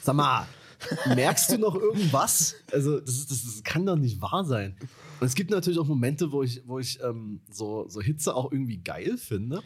[0.00, 0.46] Sag mal,
[1.14, 2.56] merkst du noch irgendwas?
[2.72, 4.74] Also, das, ist, das, das kann doch nicht wahr sein.
[5.20, 8.50] Und es gibt natürlich auch Momente, wo ich, wo ich ähm, so, so Hitze auch
[8.50, 9.62] irgendwie geil finde.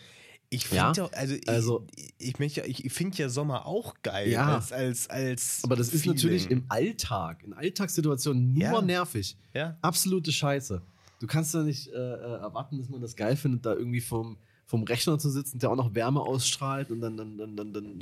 [0.48, 1.86] Ich Ja, finde ja, also, ich, also-
[2.18, 4.54] ich, ich, ich finde ja Sommer auch geil Ja.
[4.56, 6.16] als, als, als Aber das ist Feeling.
[6.16, 8.80] natürlich im Alltag, in Alltagssituationen nur Ja.
[8.82, 9.36] nervig.
[9.54, 9.76] Ja.
[9.82, 10.82] Absolute Scheiße.
[11.18, 14.36] Du kannst ja nicht äh, äh, erwarten, dass man das geil findet, da irgendwie vom,
[14.66, 17.98] vom Rechner zu sitzen, der auch noch Wärme ausstrahlt und dann, dann, dann, dann, dann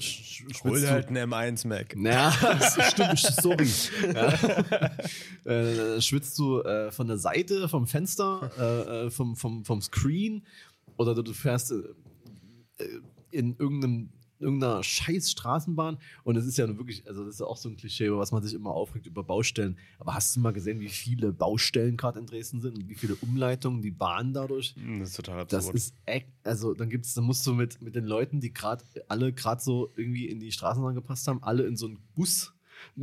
[0.65, 1.95] Hol dir halt einen M1 Mac.
[1.97, 3.69] Ja, das stimmt, sorry.
[4.13, 4.29] Ja.
[5.45, 9.81] äh, dann schwitzt du äh, von der Seite, vom Fenster, äh, äh, vom, vom, vom
[9.81, 10.45] Screen
[10.97, 11.95] oder du, fährst äh, äh,
[13.31, 17.57] in irgendeinem, irgendeiner scheiß Straßenbahn und es ist ja wirklich, also das ist ja auch
[17.57, 19.79] so ein Klischee, was man sich immer aufregt über Baustellen.
[19.99, 23.15] Aber hast du mal gesehen, wie viele Baustellen gerade in Dresden sind und wie viele
[23.17, 25.77] Umleitungen die Bahn dadurch Das ist total das absurd.
[25.77, 29.33] ist echt, also dann gibt's, dann musst du mit, mit den Leuten, die gerade alle
[29.33, 32.53] gerade so irgendwie in die Straßenbahn gepasst haben, alle in so einen Bus.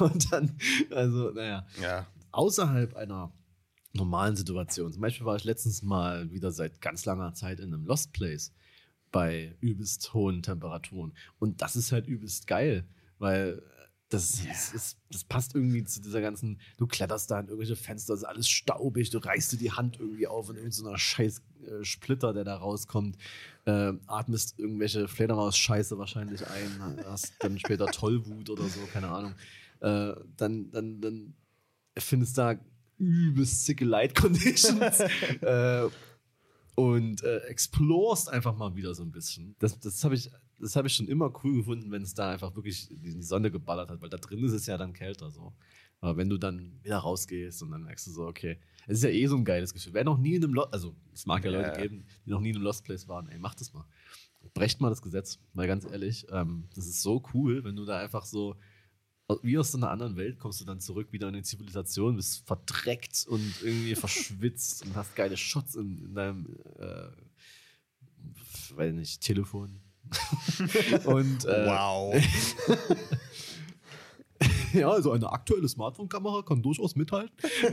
[0.00, 0.56] und dann,
[0.90, 2.06] also, naja, ja.
[2.32, 3.32] außerhalb einer
[3.94, 4.92] normalen Situation.
[4.92, 8.52] Zum Beispiel war ich letztens mal wieder seit ganz langer Zeit in einem Lost Place
[9.12, 11.12] bei übelst hohen Temperaturen.
[11.38, 12.84] Und das ist halt übelst geil,
[13.18, 13.62] weil
[14.08, 14.50] Das, Ja.
[14.52, 18.24] ist, ist, das passt irgendwie zu dieser ganzen, du kletterst da in irgendwelche Fenster, ist
[18.24, 22.44] alles staubig, du reißt dir die Hand irgendwie auf in irgendeiner scheiß äh, Splitter, der
[22.44, 23.16] da rauskommt,
[23.64, 26.70] äh, atmest irgendwelche Fledermaus-Scheiße wahrscheinlich ein,
[27.06, 29.34] hast dann später Tollwut oder so, keine Ahnung.
[29.80, 31.34] Äh, dann, dann, dann
[31.96, 32.56] findest da
[32.98, 35.00] übelst sicke Light Conditions
[35.40, 35.88] äh,
[36.74, 39.56] und äh, explorst einfach mal wieder so ein bisschen.
[39.58, 42.54] Das, das habe ich, das hab ich schon immer cool gefunden, wenn es da einfach
[42.54, 45.52] wirklich in die Sonne geballert hat, weil da drin ist es ja dann kälter so.
[46.00, 49.10] Aber wenn du dann wieder rausgehst und dann merkst du so, okay, es ist ja
[49.10, 49.94] eh so ein geiles Gefühl.
[49.94, 51.50] Wer noch nie in einem Lost, also es mag ja.
[51.50, 53.84] Leute geben, die noch nie in einem Lost Place waren, ey, macht das mal.
[54.54, 56.26] Brecht mal das Gesetz, mal ganz ehrlich.
[56.32, 58.56] Ähm, das ist so cool, wenn du da einfach so,
[59.42, 63.26] wie aus einer anderen Welt kommst du dann zurück wieder in die Zivilisation, bist verdreckt
[63.28, 66.46] und irgendwie verschwitzt und hast geile Shots in, in deinem,
[66.78, 67.08] äh,
[68.76, 69.80] weiß nicht, Telefon.
[71.04, 72.14] und äh, wow.
[74.72, 77.36] ja, also eine aktuelle Smartphone-Kamera kann durchaus mithalten.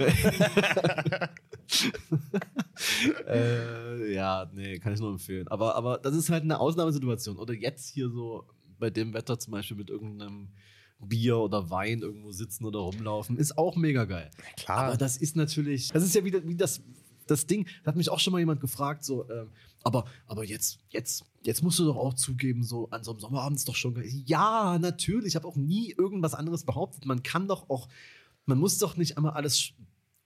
[3.27, 5.47] äh, ja, nee, kann ich nur empfehlen.
[5.47, 7.37] Aber, aber das ist halt eine Ausnahmesituation.
[7.37, 8.45] Oder jetzt hier so
[8.79, 10.49] bei dem Wetter zum Beispiel mit irgendeinem
[10.99, 14.29] Bier oder Wein irgendwo sitzen oder rumlaufen, ist auch mega geil.
[14.57, 14.77] Klar.
[14.79, 16.81] Aber das ist natürlich, das ist ja wieder wie das,
[17.27, 19.49] das Ding, da hat mich auch schon mal jemand gefragt, so, ähm,
[19.83, 23.57] aber, aber jetzt, jetzt, jetzt musst du doch auch zugeben, so an so einem Sommerabend
[23.59, 24.09] ist doch schon geil.
[24.25, 27.05] Ja, natürlich, ich habe auch nie irgendwas anderes behauptet.
[27.05, 27.87] Man kann doch auch,
[28.45, 29.71] man muss doch nicht einmal alles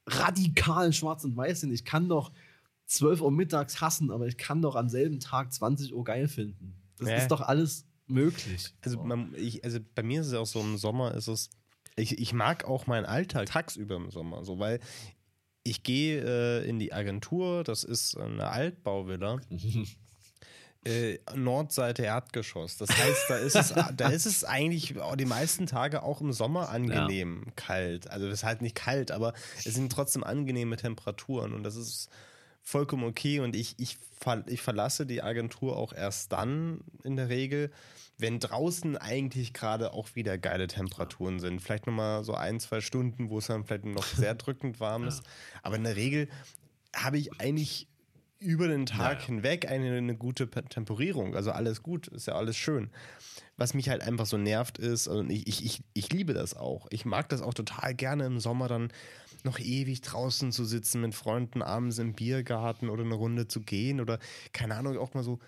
[0.08, 1.72] radikal schwarz und weiß sehen.
[1.74, 2.32] Ich kann doch
[2.88, 6.76] 12 Uhr mittags hassen, aber ich kann doch am selben Tag 20 Uhr geil finden.
[6.98, 7.16] Das Ja.
[7.18, 8.74] ist doch alles möglich.
[8.82, 9.04] Also, So.
[9.04, 11.50] man, ich, also bei mir ist es auch so im Sommer ist es,
[11.96, 14.80] ich, ich mag auch meinen Alltag tagsüber im Sommer, so weil
[15.64, 19.40] ich gehe äh, in die Agentur, das ist eine Altbauvilla,
[20.86, 22.78] äh, Nordseite Erdgeschoss.
[22.78, 26.34] Das heißt, da ist es, da ist es eigentlich auch die meisten Tage auch im
[26.34, 28.10] Sommer angenehm kalt.
[28.10, 29.34] Also es ist halt nicht kalt, aber
[29.64, 32.10] es sind trotzdem angenehme Temperaturen und das ist
[32.62, 33.40] vollkommen okay.
[33.40, 33.98] Und ich, ich,
[34.48, 37.72] ich verlasse die Agentur auch erst dann in der Regel,
[38.18, 41.62] wenn draußen eigentlich gerade auch wieder geile Temperaturen sind.
[41.62, 45.24] Vielleicht nochmal so ein, zwei Stunden, wo es dann vielleicht noch sehr drückend warm ist.
[45.62, 46.28] Aber in der Regel
[46.96, 47.88] habe ich eigentlich
[48.40, 51.34] über den Tag Ja, hinweg eine, eine gute Pe- Temperierung.
[51.36, 52.90] Also alles gut, ist ja alles schön.
[53.56, 56.88] Was mich halt einfach so nervt ist, und ich, ich, ich, ich liebe das auch.
[56.90, 58.92] Ich mag das auch total gerne im Sommer dann
[59.46, 64.02] noch ewig draußen zu sitzen mit Freunden abends im Biergarten oder eine Runde zu gehen
[64.02, 64.20] oder
[64.52, 65.40] keine Ahnung, auch mal so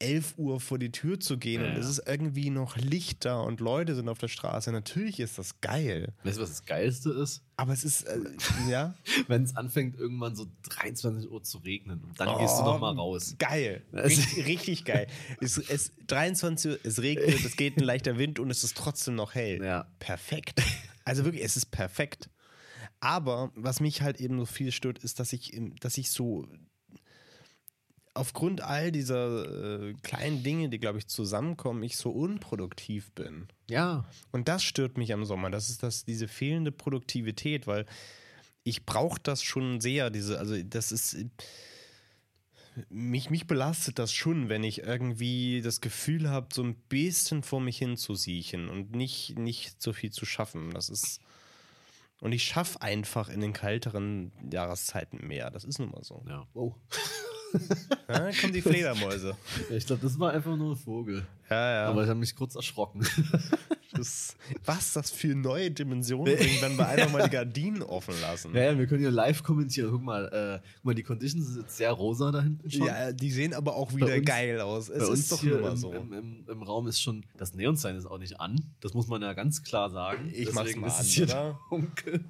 [0.00, 3.40] 11 Uhr vor die Tür zu gehen Ja, und es ist irgendwie noch Licht da
[3.40, 4.72] und Leute sind auf der Straße.
[4.72, 6.14] Natürlich ist das geil.
[6.24, 7.42] Weißt du, was das Geilste ist?
[7.56, 8.18] Aber es ist, äh,
[8.68, 8.94] ja.
[9.28, 12.80] Wenn es anfängt, irgendwann so 23 Uhr zu regnen und dann gehst du Oh, noch
[12.80, 13.34] mal raus.
[13.38, 13.82] Geil.
[13.92, 15.06] Das- Richtig, richtig geil.
[15.40, 19.14] Es, es, 23 Uhr, es regnet, es geht ein leichter Wind und es ist trotzdem
[19.14, 19.62] noch hell.
[19.64, 19.86] Ja.
[19.98, 20.60] Perfekt.
[21.04, 22.30] Also wirklich, es ist perfekt.
[23.00, 26.46] Aber was mich halt eben so viel stört, ist, dass ich, dass ich so
[28.14, 33.48] aufgrund all dieser äh, kleinen Dinge, die, glaube ich, zusammenkommen, ich so unproduktiv bin.
[33.68, 34.04] Ja.
[34.32, 35.50] Und das stört mich am Sommer.
[35.50, 37.86] Das ist das, diese fehlende Produktivität, weil
[38.64, 41.16] ich brauche das schon sehr, diese, also das ist.
[42.90, 47.60] Mich, mich belastet das schon, wenn ich irgendwie das Gefühl habe, so ein bisschen vor
[47.60, 50.70] mich hin zu siechen und nicht, nicht so viel zu schaffen.
[50.70, 51.20] Das ist.
[52.20, 55.50] Und ich schaffe einfach in den kalteren Jahreszeiten mehr.
[55.50, 56.24] Das ist nun mal so.
[56.28, 56.46] Ja.
[56.54, 56.74] Oh.
[58.06, 59.36] Dann kommen die Fledermäuse.
[59.70, 61.26] Ich glaube, das war einfach nur ein Vogel.
[61.50, 61.84] Ja, ja.
[61.86, 63.06] Aber ich habe mich kurz erschrocken.
[63.98, 68.54] Das, was das für neue Dimensionen bringt, wenn wir einfach mal die Gardinen offen lassen.
[68.54, 69.90] ja, ja, wir können hier live kommentieren.
[69.90, 72.86] Guck mal, äh, guck mal, die Conditions sind jetzt sehr rosa da hinten schon.
[72.86, 74.88] Ja, die sehen aber auch wieder uns- geil aus.
[74.88, 75.92] Es Bei uns ist doch hier immer im, so.
[75.92, 78.60] im, im, im Raum ist schon, das Neonsign ist auch nicht an.
[78.80, 80.30] Das muss man ja ganz klar sagen.
[80.34, 81.58] Ich mach's Deswegen mal ist an, es hier oder?
[81.70, 82.24] dunkel.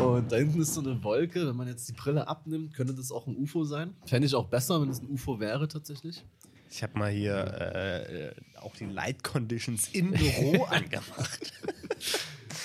[0.00, 1.46] Und da hinten ist so eine Wolke.
[1.48, 3.94] Wenn man jetzt die Brille abnimmt, könnte das auch ein UFO sein.
[4.06, 6.24] Fände ich auch besser, wenn es ein UFO wäre tatsächlich.
[6.70, 11.52] Ich habe mal hier äh, auch die Light Conditions im Büro angemacht.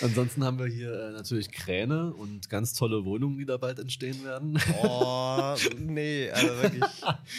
[0.01, 4.23] Ansonsten haben wir hier äh, natürlich Kräne und ganz tolle Wohnungen, die da bald entstehen
[4.23, 4.59] werden.
[4.83, 6.83] Oh, nee, also wirklich.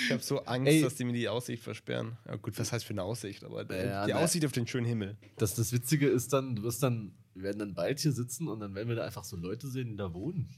[0.06, 0.80] Ich habe so Angst, Ey.
[0.82, 2.16] dass die mir die Aussicht versperren.
[2.26, 3.44] Ja, gut, was heißt für eine Aussicht?
[3.44, 4.18] Aber Ja, die ne.
[4.18, 5.16] Aussicht auf den schönen Himmel.
[5.36, 8.58] Das, das Witzige ist dann, du wirst dann, wir werden dann bald hier sitzen und
[8.60, 10.48] dann werden wir da einfach so Leute sehen, die da wohnen.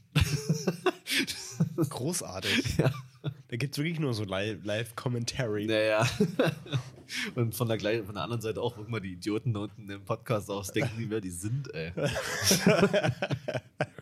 [1.75, 2.77] Großartig.
[3.21, 5.65] Da gibt es wirklich nur so Li- Live-Commentary.
[5.65, 6.07] Naja.
[7.35, 10.05] Und von der, von der anderen Seite auch, guck mal, die Idioten da unten im
[10.05, 11.91] Podcast aus, denken nie, wer die sind, ey.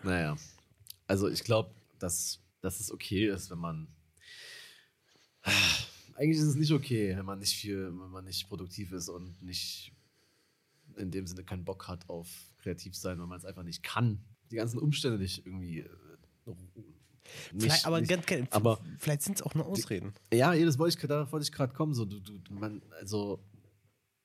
[0.04, 0.36] naja.
[1.08, 3.88] Also ich glaube, dass, dass es okay ist, wenn man.
[6.16, 9.42] Eigentlich ist es nicht okay, wenn man nicht viel, wenn man nicht produktiv ist und
[9.42, 9.94] nicht
[10.98, 14.20] in dem Sinne keinen Bock hat auf kreativ sein, weil man es einfach nicht kann.
[14.52, 15.86] Die ganzen Umstände nicht irgendwie.
[17.58, 18.02] Vielleicht, aber
[18.52, 20.14] aber vielleicht sind es auch nur Ausreden.
[20.34, 21.94] ja, das wollte ich, da wollte ich gerade kommen.
[21.94, 23.44] So, du, du, man, also,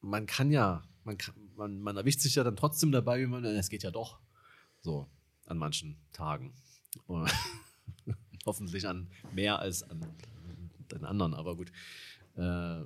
[0.00, 3.44] man kann ja, man, kann, man, man erwischt sich ja dann trotzdem dabei, wie man,
[3.44, 4.18] es geht ja doch.
[4.80, 5.06] So,
[5.46, 6.54] an manchen Tagen.
[8.46, 10.04] Hoffentlich an mehr als an
[10.90, 11.70] den anderen, aber gut.
[12.36, 12.84] Äh,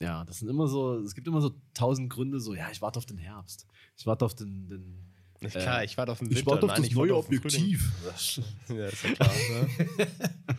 [0.00, 2.98] ja, das sind immer so, es gibt immer so tausend Gründe, so, ja, ich warte
[2.98, 3.66] auf den Herbst.
[3.96, 6.50] Ich warte auf den, den Ist klar, ich warte auf den ich Winter.
[6.52, 7.26] warte auf Nein, das ich warte neue auf.
[7.26, 7.92] Objektiv.
[8.68, 9.32] Ja, ist ja klar.
[9.50, 9.68] Ne?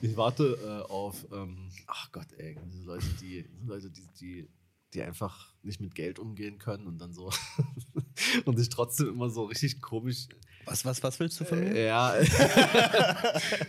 [0.00, 4.48] Ich warte äh, auf, ähm, ach Gott, ey, diese Leute, die, diese Leute, die, die,
[4.92, 7.30] die einfach nicht mit Geld umgehen können und dann so
[8.44, 10.26] und sich trotzdem immer so richtig komisch,
[10.66, 11.74] Was, was, was willst du von mir?
[11.74, 12.14] äh, ja,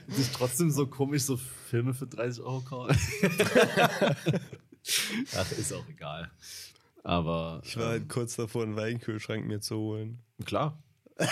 [0.08, 2.98] sich trotzdem so komisch so Filme für 30 Euro kaufen.
[5.36, 6.32] ach, ist auch egal.
[7.04, 10.20] Aber Ich war halt kurz davor, einen Weinkühlschrank mir zu holen.
[10.44, 10.82] Klar.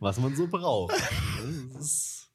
[0.00, 0.94] Was man so braucht.
[1.78, 2.28] Ist,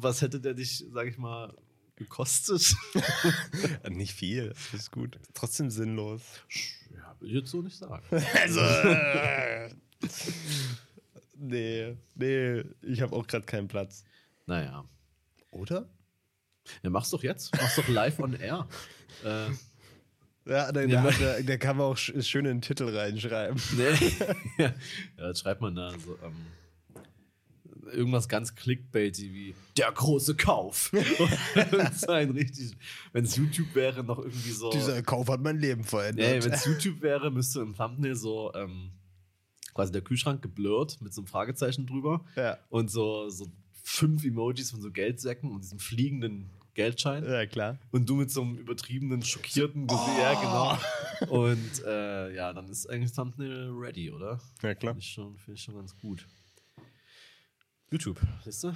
[0.00, 1.54] was hätte der dich, sag ich mal,
[1.96, 2.74] gekostet?
[3.88, 5.18] Nicht viel, das ist gut.
[5.34, 6.22] Trotzdem sinnlos.
[6.92, 8.04] Ja, will ich jetzt so nicht sagen.
[8.10, 8.60] Also.
[8.60, 9.70] äh,
[11.36, 14.04] nee, nee, ich habe auch gerade keinen Platz.
[14.46, 14.84] Naja.
[15.50, 15.88] Oder?
[16.82, 17.54] Ja, mach's doch jetzt.
[17.56, 18.66] Mach's doch live on air.
[19.24, 19.48] Äh,
[20.46, 21.10] Ja, da, Ja.
[21.10, 23.60] Da, da kann man auch sch schön in den Titel reinschreiben.
[23.76, 24.14] nee.
[24.58, 24.72] ja,
[25.18, 26.16] das schreibt man da so.
[26.24, 26.32] Ähm,
[27.92, 30.92] irgendwas ganz clickbaity wie der große Kauf.
[31.72, 32.72] Und so ein richtig,
[33.12, 34.70] wenn es YouTube wäre, noch irgendwie so.
[34.70, 36.44] Dieser Kauf hat mein Leben Nee, verändert.
[36.44, 38.92] wenn es YouTube wäre, müsste im Thumbnail so ähm,
[39.74, 42.58] quasi der Kühlschrank geblurrt mit so einem Fragezeichen drüber Ja.
[42.68, 43.46] und so, so
[43.82, 46.48] fünf Emojis von so Geldsäcken und diesem fliegenden
[46.84, 47.24] Geldschein.
[47.24, 47.78] ja, klar.
[47.90, 50.08] Und du mit so einem übertriebenen, schockierten Gesicht.
[50.16, 50.20] Oh.
[50.20, 50.78] Ja, genau.
[51.42, 54.40] Und äh, ja, dann ist eigentlich Thumbnail ready, oder?
[54.62, 54.92] Ja, klar.
[54.94, 56.26] Finde ich, schon- finde ich schon ganz gut.
[57.90, 58.68] YouTube, siehst du?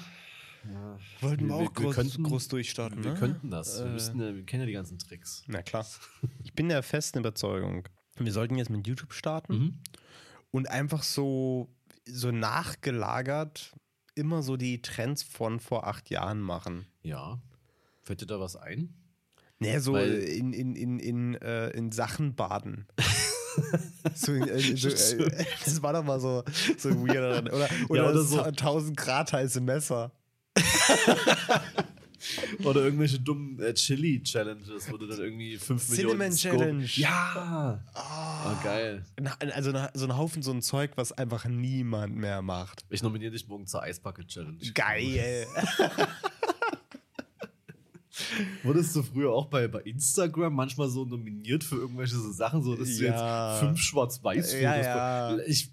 [0.73, 3.05] Ja, Wollten wir, auch groß, könnten, groß durchstarten.
[3.05, 3.19] Wir ne?
[3.19, 3.79] könnten das.
[3.79, 5.43] Wir, Äh, müssten ja, wir kennen ja die ganzen Tricks.
[5.47, 5.87] Na klar.
[6.43, 7.87] Ich bin der festen Überzeugung,
[8.19, 9.79] wir sollten jetzt mit YouTube starten Mhm.
[10.51, 11.69] und einfach so,
[12.07, 13.75] so nachgelagert
[14.15, 16.87] immer so die Trends von vor acht Jahren machen.
[17.03, 17.41] Ja.
[18.05, 18.95] Fällt dir da was ein?
[19.59, 22.87] Nee, so Weil- in, in, in, in, äh, in Sachen baden.
[24.15, 26.43] so, äh, so, äh, das war doch mal so,
[26.77, 27.45] so weird.
[27.53, 28.43] Oder, oder, oder so so.
[28.43, 30.13] 1000 Grad heiße Messer.
[32.65, 36.85] Oder irgendwelche dummen äh, Chili-Challenges, wo du dann irgendwie 5 Cinnamon Millionen Scope- Challenge.
[36.95, 37.85] Ja.
[37.93, 38.53] Ah.
[38.53, 39.05] Oh, geil.
[39.53, 42.85] Also so ein Haufen so ein Zeug, was einfach niemand mehr macht.
[42.89, 44.59] Ich nominiere dich morgen zur Eisbucket-Challenge.
[44.73, 45.47] Geil.
[48.63, 52.77] Wurdest du früher auch bei, bei Instagram manchmal so nominiert für irgendwelche so Sachen, so
[52.77, 53.53] dass du Ja.
[53.53, 54.77] jetzt fünf Schwarz-Weiß-Fotos Ja,
[55.37, 55.39] ja.
[55.47, 55.73] Ich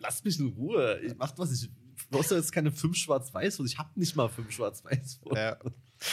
[0.00, 1.00] lass mich in Ruhe.
[1.04, 1.68] Ich mach was ich.
[1.68, 3.72] Du brauchst ja jetzt keine fünf Schwarz-Weiß-Fotos.
[3.72, 5.38] Ich hab nicht mal fünf Schwarz-Weiß-Fotos.
[5.38, 5.56] Ja.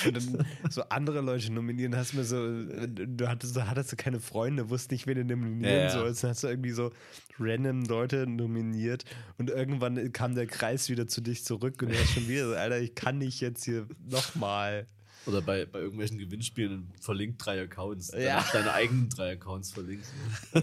[0.06, 4.22] Und dann so andere Leute nominieren, hast mir so, du hattest, du hattest so keine
[4.22, 5.90] Freunde, wusst nicht, wen du nominieren ja.
[5.90, 6.24] sollst.
[6.24, 6.92] Dann hast du irgendwie so
[7.38, 9.04] random Leute nominiert
[9.38, 12.56] und irgendwann kam der Kreis wieder zu dich zurück und du hast schon wieder so,
[12.56, 14.88] Alter, ich kann nicht jetzt hier nochmal.
[15.26, 18.12] Oder bei, bei irgendwelchen Gewinnspielen verlinkt drei Accounts.
[18.12, 18.20] Ja.
[18.20, 18.46] Ja.
[18.52, 20.06] Deine eigenen drei Accounts verlinkt.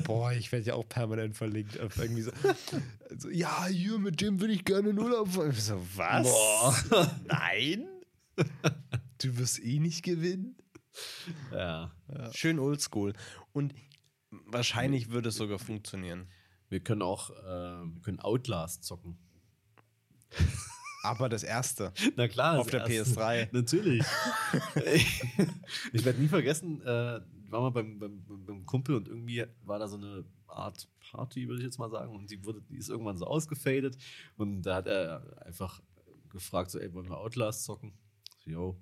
[0.05, 2.33] Boah, ich werde ja auch permanent verlinkt auf irgendwie so,
[3.17, 5.51] so ja, hier, mit dem würde ich gerne in Urlaub fahren.
[5.51, 6.27] Ich So, was?
[6.27, 7.17] Boah.
[7.27, 7.89] Nein?
[9.19, 10.57] Du wirst eh nicht gewinnen?
[11.53, 11.93] Ja.
[12.33, 13.15] Schön oldschool.
[13.53, 13.75] Und
[14.31, 16.29] wahrscheinlich würde es sogar funktionieren.
[16.69, 19.19] Wir können auch äh, wir können Outlast zocken.
[21.03, 21.93] Aber das erste.
[22.17, 22.59] Na klar.
[22.59, 23.19] Auf der erste.
[23.19, 23.49] PS3.
[23.53, 24.05] Natürlich.
[25.93, 27.21] ich werde nie vergessen, äh,
[27.51, 31.61] war mal beim, beim, beim Kumpel und irgendwie war da so eine Art Party, würde
[31.61, 32.15] ich jetzt mal sagen.
[32.15, 33.97] Und die, wurde, die ist irgendwann so ausgefadet.
[34.37, 35.81] Und da hat er einfach
[36.29, 37.93] gefragt, so, ey, wollen wir Outlast zocken?
[38.45, 38.81] So, yo.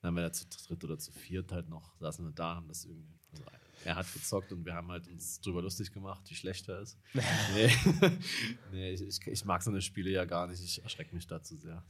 [0.00, 2.68] Dann haben wir da zu dritt oder zu viert halt noch, saßen wir da, haben
[2.68, 3.18] das irgendwie.
[3.32, 3.44] Also
[3.84, 6.98] er hat gezockt und wir haben halt uns drüber lustig gemacht, wie schlecht er ist.
[7.54, 7.70] nee,
[8.72, 11.42] nee ich, ich, ich mag so eine Spiele ja gar nicht, ich erschrecke mich da
[11.42, 11.82] zu sehr.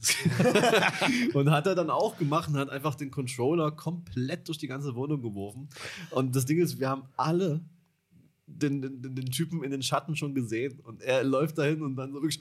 [1.33, 4.95] und hat er dann auch gemacht und hat einfach den Controller komplett durch die ganze
[4.95, 5.69] Wohnung geworfen.
[6.11, 7.61] Und das Ding ist, wir haben alle
[8.45, 12.11] den, den, den- Typen in den Schatten schon gesehen und er läuft dahin und dann
[12.11, 12.39] so wirklich.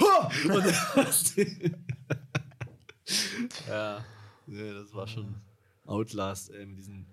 [3.69, 4.05] Ja,
[4.47, 5.35] nee, das war schon
[5.85, 7.07] Outlast, ey, mit diesem,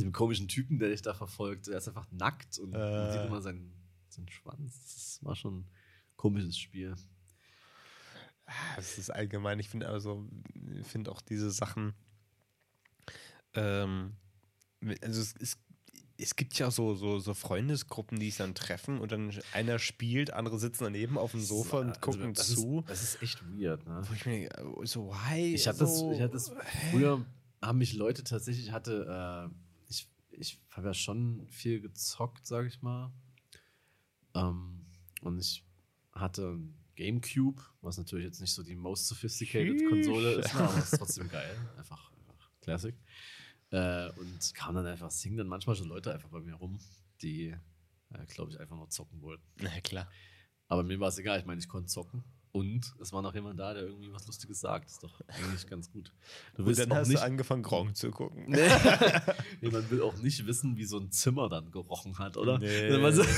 [0.00, 1.68] diesem komischen Typen, der dich da verfolgt.
[1.68, 3.12] Er ist einfach nackt und man Äh.
[3.12, 3.72] sieht immer seinen,
[4.08, 4.72] seinen Schwanz.
[4.92, 5.70] Das war schon ein
[6.16, 6.94] komisches Spiel.
[8.76, 10.28] Das ist allgemein, ich finde also,
[10.80, 11.94] ich finde auch diese Sachen,
[13.54, 14.14] Ähm,
[15.02, 15.58] also es, es,
[16.16, 20.32] es gibt ja so, so, so Freundesgruppen, die sich dann treffen und dann einer spielt,
[20.32, 22.80] andere sitzen daneben auf dem Sofa und Also, gucken das zu.
[22.80, 24.02] Ist, das ist echt weird, ne?
[24.08, 24.48] Wo ich mir
[24.84, 25.54] so, why?
[25.54, 26.52] Ich hatte so, das, ich hatte das
[26.90, 27.24] früher
[27.62, 29.54] haben mich Leute tatsächlich, ich hatte, äh,
[30.40, 33.12] ich, habe ja schon viel gezockt, sage ich mal.
[34.34, 34.86] Ähm,
[35.22, 35.64] und ich
[36.12, 39.88] hatte ein Gamecube, was natürlich jetzt nicht so die most sophisticated Sheesh.
[39.88, 41.56] Konsole ist, ne, aber es ist trotzdem geil.
[41.76, 42.94] Einfach, einfach Classic.
[43.70, 46.78] Äh, und kam dann einfach, es hingen dann manchmal schon Leute einfach bei mir rum,
[47.22, 47.56] die,
[48.10, 49.44] äh, glaube ich, einfach nur zocken wollten.
[49.60, 50.10] Na klar.
[50.68, 52.24] Aber mir war es egal, ich meine, ich konnte zocken.
[52.52, 54.90] Und es war noch jemand da, der irgendwie was Lustiges sagt.
[54.90, 56.12] Ist doch eigentlich ganz gut.
[56.56, 58.44] Du Und willst dann auch hast nicht, du angefangen, Gronk zu gucken.
[59.60, 62.58] nee, man will auch nicht wissen, wie so ein Zimmer dann gerochen hat, oder?
[62.58, 62.96] Nee.
[62.98, 63.22] Man so-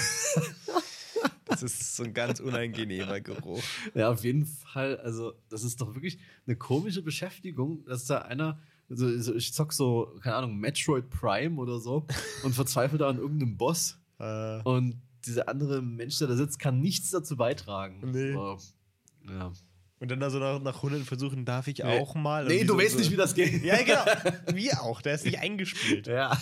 [1.46, 3.62] Das ist so ein ganz unangenehmer Geruch.
[3.94, 4.96] Ja, auf jeden Fall.
[5.00, 8.58] Also, das ist doch wirklich eine komische Beschäftigung, dass da einer,
[8.88, 12.06] also so- ich zock so, keine Ahnung, Metroid Prime oder so
[12.44, 13.98] und verzweifle da an irgendeinem Boss.
[14.18, 18.00] Äh, Und dieser andere Mensch, der da sitzt, kann nichts dazu beitragen.
[18.10, 18.32] Nee.
[18.34, 18.58] Aber,
[19.29, 19.53] ja.
[20.01, 22.47] und dann da so nach, nach 100 Versuchen darf ich auch mal.
[22.47, 23.62] Nee, Und du so- weißt so- nicht, wie das geht.
[23.64, 24.05] Ja, genau.
[24.57, 25.01] Wir auch.
[25.03, 26.07] Der ist nicht eingespielt.
[26.07, 26.37] Ja.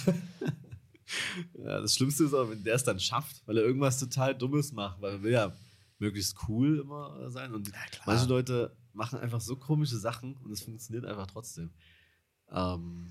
[1.55, 1.81] ja.
[1.81, 5.01] Das Schlimmste ist aber, wenn der es dann schafft, weil er irgendwas total Dummes macht,
[5.01, 5.53] weil er will ja
[5.99, 7.53] möglichst cool immer sein.
[7.53, 7.71] Und
[8.07, 11.71] manche Leute machen einfach so komische Sachen und es funktioniert einfach trotzdem.
[12.51, 13.11] Ähm,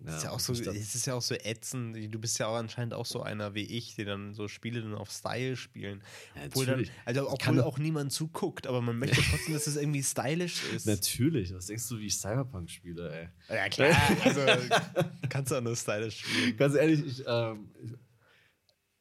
[0.00, 1.96] Das ist ja auch so, es ist ja auch so ätzend.
[2.12, 4.94] Du bist ja auch anscheinend auch so einer wie ich, die dann so Spiele dann
[4.94, 6.02] auf Style spielen.
[6.34, 10.02] Ja, Obwohl dann, also obwohl auch niemand zuguckt, aber man möchte trotzdem, dass es irgendwie
[10.02, 10.86] stylisch ist.
[10.86, 11.54] Natürlich.
[11.54, 13.56] Was denkst du, wie ich Cyberpunk spiele, ey?
[13.56, 13.96] Ja, klar.
[14.24, 14.40] Also
[15.28, 16.56] kannst du auch nur stylisch spielen.
[16.56, 17.70] Ganz ehrlich, ich, ähm,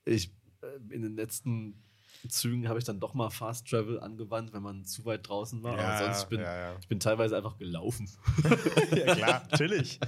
[0.06, 0.32] ich, ich
[0.62, 1.84] äh, in den letzten
[2.30, 5.78] Zügen habe ich dann doch mal Fast Travel angewandt, wenn man zu weit draußen war.
[5.78, 6.78] aber sonst ich bin ja, ja.
[6.80, 8.10] ich bin teilweise einfach gelaufen.
[8.96, 10.00] ja, klar, natürlich.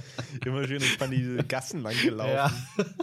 [0.44, 2.54] Immer schön entspannt diese Gassen lang gelaufen.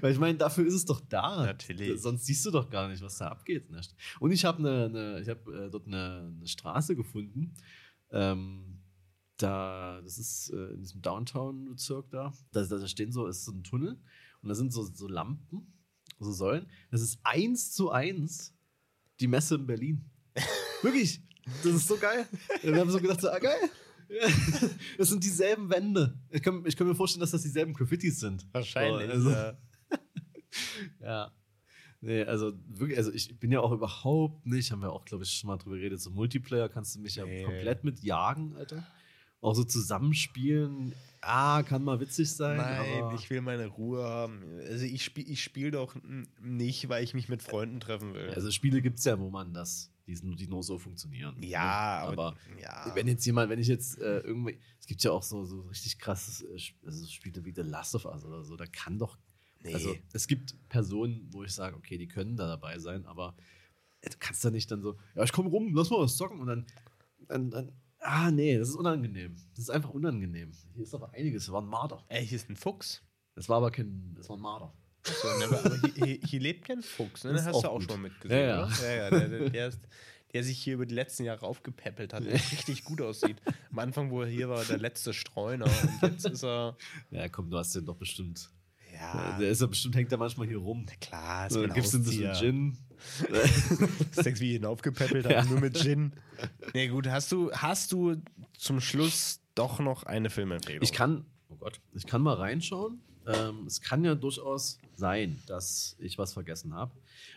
[0.00, 1.44] Weil ich meine, dafür ist es doch da.
[1.44, 2.00] Natürlich.
[2.00, 3.70] Sonst siehst du doch gar nicht, was da abgeht.
[3.70, 3.94] Nicht?
[4.18, 7.54] Und ich habe eine, eine, ich hab, äh, dort eine, eine Straße gefunden.
[8.10, 8.82] Ähm,
[9.36, 12.32] da, das ist äh, in diesem Downtown-Bezirk da.
[12.52, 14.00] Da, da stehen so, ist so ein Tunnel
[14.42, 15.72] und da sind so, so Lampen,
[16.18, 16.66] so Säulen.
[16.90, 18.54] Das ist eins zu eins
[19.20, 20.04] die Messe in Berlin.
[20.82, 21.22] Wirklich.
[21.62, 22.26] Das ist so geil.
[22.62, 23.58] Wir haben so gedacht, so, ah, geil.
[24.96, 26.18] Das sind dieselben Wände.
[26.30, 28.46] Ich kann, ich kann mir vorstellen, dass das dieselben Graffitis sind.
[28.52, 29.06] Wahrscheinlich.
[29.08, 29.58] So, also, ja.
[31.00, 31.32] ja.
[32.00, 35.30] Nee, also wirklich, also ich bin ja auch überhaupt nicht, haben wir auch, glaube ich,
[35.30, 37.42] schon mal drüber geredet, so Multiplayer kannst du mich ja Nee.
[37.42, 38.86] komplett mit jagen, Alter.
[39.40, 42.56] Auch so zusammenspielen, ah, kann mal witzig sein.
[42.56, 44.42] Nein, aber ich will meine Ruhe haben.
[44.68, 45.94] Also ich spiele ich spiel doch
[46.40, 48.30] nicht, weil ich mich mit Freunden treffen will.
[48.30, 51.36] also Spiele gibt es ja, wo man das, die, die nur so funktionieren.
[51.42, 52.12] ja, ne?
[52.12, 52.90] aber, ja.
[52.94, 55.98] wenn jetzt jemand, wenn ich jetzt äh, irgendwie, es gibt ja auch so, so richtig
[55.98, 59.18] krasses äh, also so Spiele wie The Last of Us oder so, da kann doch,
[59.60, 59.74] Nee.
[59.74, 63.34] also es gibt Personen, wo ich sage, okay, die können da dabei sein, aber
[64.02, 66.46] du kannst da nicht dann so, ja, ich komme rum, lass mal was zocken und
[66.46, 66.66] dann,
[67.26, 69.36] dann, dann, ah, nee, das ist unangenehm.
[69.50, 70.52] Das ist einfach unangenehm.
[70.74, 72.04] Hier ist aber einiges, das war ein Marder.
[72.08, 73.02] Ey, hier ist ein Fuchs.
[73.34, 74.72] Das war aber kein, das war ein Marder.
[75.04, 77.32] So, ne, aber hier, hier, hier lebt kein Fuchs, ne?
[77.32, 77.90] Das hast du auch auch gut.
[77.90, 78.82] schon mal mitgesehen, Ja, ja.
[78.82, 79.80] Ja, ja, der, der, der, ist,
[80.32, 83.40] der sich hier über die letzten Jahre aufgepäppelt hat und richtig gut aussieht.
[83.70, 86.76] Am Anfang, wo er hier war, der letzte Streuner und jetzt ist er.
[87.10, 88.50] Ja, komm, du hast den doch bestimmt.
[89.00, 90.86] Ja, Der ist ja bestimmt, hängt da manchmal hier rum.
[91.00, 92.78] klar, ist So, mein gibst du ein bisschen Gin.
[94.14, 95.44] Das denkst wie ich ihn aufgepäppelt habe, Ja.
[95.44, 96.12] nur mit Gin.
[96.74, 98.16] Nee, gut, hast du, hast du
[98.56, 100.82] zum Schluss doch noch eine Filmempfehlung?
[100.82, 103.00] Ich kann, oh Gott, ich kann mal reinschauen.
[103.26, 106.92] Ähm, es kann ja durchaus sein, dass ich was vergessen habe.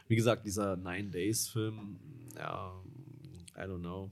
[0.07, 1.99] Wie gesagt, dieser Nine Days Film,
[2.35, 2.73] ja,
[3.55, 4.09] I don't know,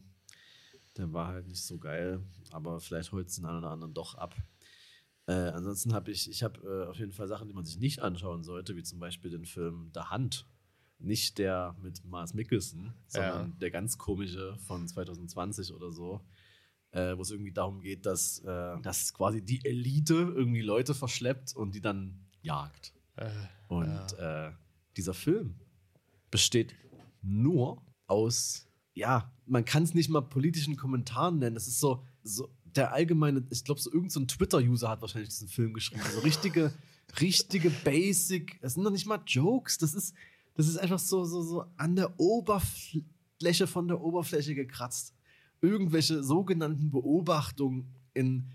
[0.97, 2.19] der war halt nicht so geil,
[2.51, 4.35] aber vielleicht holt es den einen oder anderen doch ab.
[5.29, 8.01] Äh, ansonsten habe ich, ich habe äh, auf jeden Fall Sachen, die man sich nicht
[8.01, 10.47] anschauen sollte, wie zum Beispiel den Film The Hand.
[10.97, 13.55] Nicht der mit Mars Mickelson, sondern Ja.
[13.61, 16.19] der ganz komische von 2020 oder so,
[16.91, 21.55] äh, wo es irgendwie darum geht, dass, äh, dass quasi die Elite irgendwie Leute verschleppt
[21.55, 22.93] und die dann jagt.
[23.15, 23.29] Äh,
[23.67, 24.51] Und äh,
[24.97, 25.55] dieser Film
[26.31, 26.73] besteht
[27.21, 31.53] nur aus, ja, man kann es nicht mal politischen Kommentaren nennen.
[31.55, 35.47] Das ist so, so der allgemeine, ich glaube, so irgendein so Twitter-User hat wahrscheinlich diesen
[35.47, 36.01] Film geschrieben.
[36.13, 36.73] So richtige,
[37.21, 40.15] richtige Basic, das sind doch nicht mal Jokes, das ist,
[40.55, 45.13] das ist einfach so, so, so an der Oberfläche von der Oberfläche gekratzt.
[45.61, 48.51] Irgendwelche sogenannten Beobachtungen in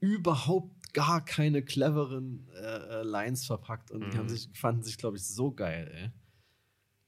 [0.00, 5.16] überhaupt gar keine cleveren äh, äh, Lines verpackt und die haben sich, fanden sich, glaube
[5.16, 6.10] ich, so geil, ey.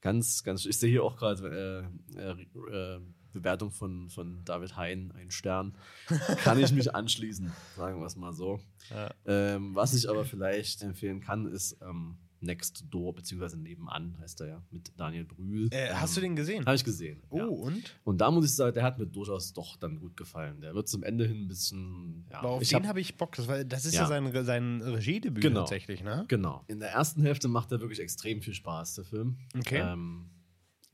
[0.01, 3.01] Ganz, ganz, ich sehe hier auch gerade äh, äh, äh,
[3.35, 5.75] Bewertung von, von David Hein, ein Stern,
[6.43, 8.59] kann ich mich anschließen, sagen wir es mal so.
[8.89, 9.11] Ja.
[9.25, 14.47] Ähm, was ich aber vielleicht empfehlen kann, ist ähm, Next Door, beziehungsweise Nebenan heißt er
[14.47, 15.67] ja, mit Daniel Brühl.
[15.71, 16.63] Äh, hast du den gesehen?
[16.65, 17.23] Habe ich gesehen.
[17.29, 17.45] Oh, ja.
[17.45, 17.95] und?
[18.03, 20.61] Und da muss ich sagen, der hat mir durchaus doch dann gut gefallen.
[20.61, 22.25] Der wird zum Ende hin ein bisschen.
[22.29, 23.35] Ja, Aber auf ich den hab- habe ich Bock.
[23.35, 24.07] Das, war, das ist ja, Ja.
[24.07, 25.61] sein, sein Regiedebüt Genau.
[25.61, 26.25] tatsächlich, ne?
[26.27, 26.63] Genau.
[26.67, 29.37] In der ersten Hälfte macht er wirklich extrem viel Spaß, der Film.
[29.57, 29.79] Okay.
[29.79, 30.25] Ähm,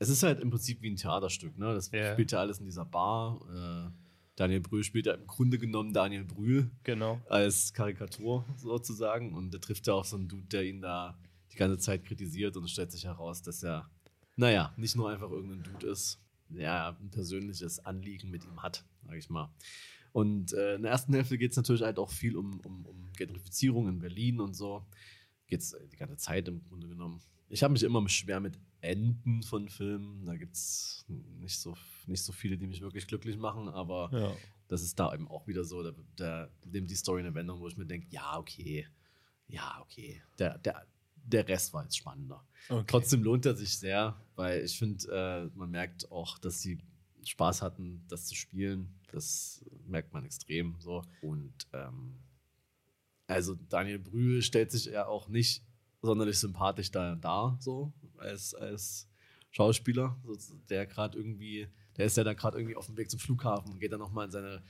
[0.02, 1.56] es ist halt im Prinzip wie ein Theaterstück.
[1.58, 1.72] Ne?
[1.74, 2.12] Das Ja.
[2.12, 3.40] spielt ja alles in dieser Bar.
[3.88, 3.90] Äh,
[4.36, 7.20] Daniel Brühl spielt ja im Grunde genommen Daniel Brühl Genau.
[7.28, 9.34] als Karikatur sozusagen.
[9.34, 11.16] Und der trifft ja auch so einen Dude, der ihn da
[11.52, 13.88] die ganze Zeit kritisiert und es stellt sich heraus, dass er,
[14.36, 19.18] naja, nicht nur einfach irgendein Dude ist, der ein persönliches Anliegen mit ihm hat, sage
[19.18, 19.50] ich mal.
[20.12, 23.12] Und äh, in der ersten Hälfte geht es natürlich halt auch viel um, um, um
[23.16, 24.84] Gentrifizierung in Berlin und so.
[25.46, 27.20] Geht es die ganze Zeit im Grunde genommen.
[27.48, 30.26] Ich habe mich immer schwer mit Enden von Filmen.
[30.26, 31.76] Da gibt es nicht so,
[32.06, 34.36] nicht so viele, die mich wirklich glücklich machen, aber Ja.
[34.68, 37.68] das ist da eben auch wieder so, da, da nimmt die Story eine Wendung, wo
[37.68, 38.86] ich mir denke, ja, okay,
[39.48, 40.20] ja, okay.
[40.38, 42.44] Der, der, der Rest war jetzt spannender.
[42.68, 42.84] Okay.
[42.86, 45.04] Trotzdem lohnt er sich sehr, weil ich finde,
[45.52, 46.78] äh, man merkt auch, dass sie
[47.24, 48.98] Spaß hatten, das zu spielen.
[49.12, 51.02] Das merkt man extrem so.
[51.20, 52.16] Und ähm,
[53.28, 55.62] also Daniel Brühl stellt sich ja auch nicht
[56.00, 59.08] sonderlich sympathisch da dar, so als, als
[59.50, 60.16] Schauspieler,
[60.70, 63.80] der gerade irgendwie, der ist ja dann gerade irgendwie auf dem Weg zum Flughafen und
[63.80, 64.62] geht dann nochmal in seine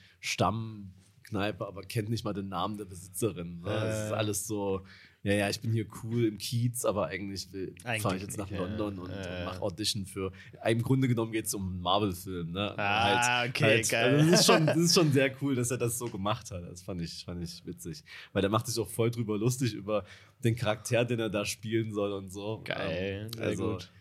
[1.33, 3.61] Stammkneipe, aber kennt nicht mal den Namen der Besitzerin.
[3.61, 3.70] Ne?
[3.70, 4.14] Es ist Äh.
[4.14, 4.85] alles so,
[5.22, 7.49] ja, ja, ich bin hier cool im Kiez, aber eigentlich,
[8.01, 8.66] fahre ich jetzt nach nicht, ja.
[8.66, 9.45] London und, Äh.
[9.45, 10.33] mache Audition für.
[10.66, 12.51] Im Grunde genommen geht es um einen Marvel-Film.
[12.53, 12.76] Ne?
[12.78, 14.14] Ah, okay, geil.
[14.16, 16.62] Also das, ist schon, das ist schon sehr cool, dass er das so gemacht hat.
[16.64, 18.05] Das fand ich, fand ich witzig.
[18.33, 20.05] Weil der macht sich auch voll drüber lustig über
[20.45, 22.62] den Charakter, den er da spielen soll und so.
[22.64, 23.93] Geil, Ähm, sehr also, gut.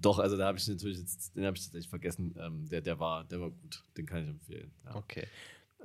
[0.00, 2.34] Doch, also da habe ich natürlich jetzt, den habe ich tatsächlich vergessen.
[2.36, 3.84] Ähm, der, der, war, der war gut.
[3.96, 4.72] Den kann ich empfehlen.
[4.84, 4.96] Ja.
[4.96, 5.26] Okay.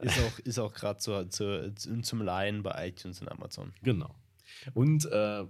[0.01, 3.73] Ist auch, ist auch gerade zur, zur, zum Leihen bei iTunes und Amazon.
[3.81, 4.15] Genau.
[4.73, 5.45] Und äh,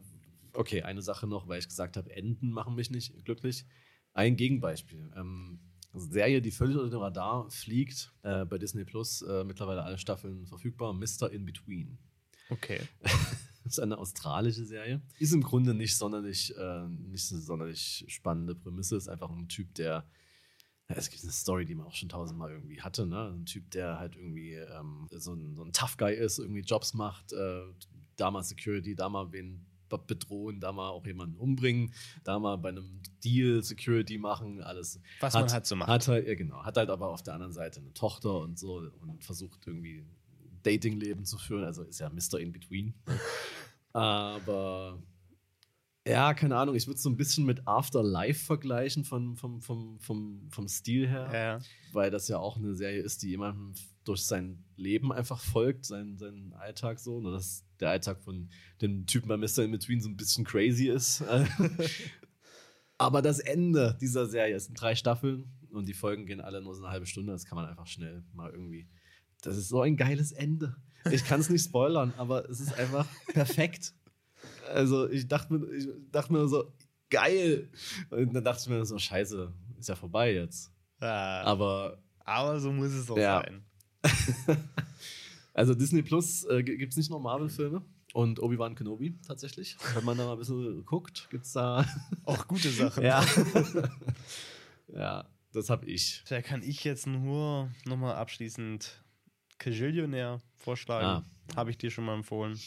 [0.53, 3.65] okay, eine Sache noch, weil ich gesagt habe, Enden machen mich nicht glücklich.
[4.13, 5.11] Ein Gegenbeispiel.
[5.15, 5.59] Ähm,
[5.93, 10.45] Serie, die völlig unter dem Radar fliegt, äh, bei Disney Plus, äh, mittlerweile alle Staffeln
[10.45, 11.31] verfügbar, Mr.
[11.31, 11.97] In Between.
[12.49, 12.79] Okay.
[13.63, 15.01] Das ist eine australische Serie.
[15.19, 18.95] Ist im Grunde nicht sonderlich, äh, nicht eine sonderlich spannende Prämisse.
[18.95, 20.09] Ist einfach ein Typ, der.
[20.89, 23.05] Es gibt eine Story, die man auch schon tausendmal irgendwie hatte.
[23.05, 23.33] Ne?
[23.35, 26.93] Ein Typ, der halt irgendwie ähm, so, ein, so ein Tough Guy ist, irgendwie Jobs
[26.93, 27.61] macht, äh,
[28.15, 32.57] da mal Security, da mal wen be- bedrohen, da mal auch jemanden umbringen, da mal
[32.57, 35.01] bei einem Deal Security machen, alles.
[35.19, 35.89] Was man halt so macht.
[35.89, 36.63] Hat halt, ja, genau.
[36.63, 40.05] Hat halt aber auf der anderen Seite eine Tochter und so und versucht irgendwie
[40.63, 41.65] Datingleben zu führen.
[41.65, 42.39] Also ist ja Mr.
[42.39, 42.93] In Between.
[43.93, 45.01] Aber
[46.07, 49.99] ja, keine Ahnung, ich würde es so ein bisschen mit Afterlife vergleichen vom, vom, vom,
[49.99, 51.59] vom, vom Stil her, Ja.
[51.93, 56.17] weil das ja auch eine Serie ist, die jemandem durch sein Leben einfach folgt, seinen,
[56.17, 58.49] seinen Alltag so, nur dass der Alltag von
[58.81, 59.59] dem Typen bei Mr.
[59.63, 61.23] In Between so ein bisschen crazy ist.
[62.97, 66.73] Aber das Ende dieser Serie es sind drei Staffeln und die Folgen gehen alle nur
[66.73, 67.31] so eine halbe Stunde.
[67.33, 68.87] Das kann man einfach schnell mal irgendwie.
[69.41, 70.75] Das ist so ein geiles Ende.
[71.11, 73.93] Ich kann es nicht spoilern, aber es ist einfach perfekt.
[74.67, 76.71] Also ich dachte mir, ich dachte mir so,
[77.09, 77.69] geil.
[78.09, 80.71] Und dann dachte ich mir so, scheiße, ist ja vorbei jetzt.
[80.99, 83.41] Ah, Aber aber so muss es auch Ja.
[83.45, 83.63] sein.
[85.53, 87.81] also Disney Plus äh, gibt es nicht nur Marvel-Filme
[88.13, 89.77] und Obi-Wan Kenobi tatsächlich.
[89.95, 91.85] Wenn man da mal ein bisschen guckt, gibt es da.
[92.25, 93.03] Auch gute Sachen.
[93.03, 93.23] ja.
[94.87, 96.23] ja, das habe ich.
[96.27, 99.03] Da kann ich jetzt nur nochmal abschließend
[99.57, 101.25] Cajillionaire vorschlagen.
[101.25, 101.55] Ah.
[101.55, 102.59] Habe ich dir schon mal empfohlen.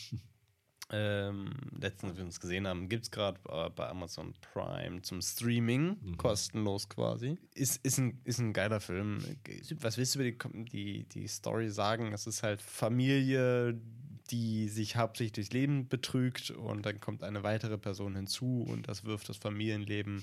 [0.93, 5.97] Ähm, letztens, wir uns gesehen haben, gibt es gerade äh, bei Amazon Prime zum Streaming,
[6.03, 6.17] Mhm.
[6.17, 7.39] kostenlos quasi.
[7.55, 9.19] Ist, ist, ein, ist ein geiler Film.
[9.81, 12.13] Was willst du über die, die, die Story sagen?
[12.13, 13.79] Es ist halt Familie,
[14.31, 19.05] die sich hauptsächlich durchs Leben betrügt und dann kommt eine weitere Person hinzu und das
[19.05, 20.23] wirft das Familienleben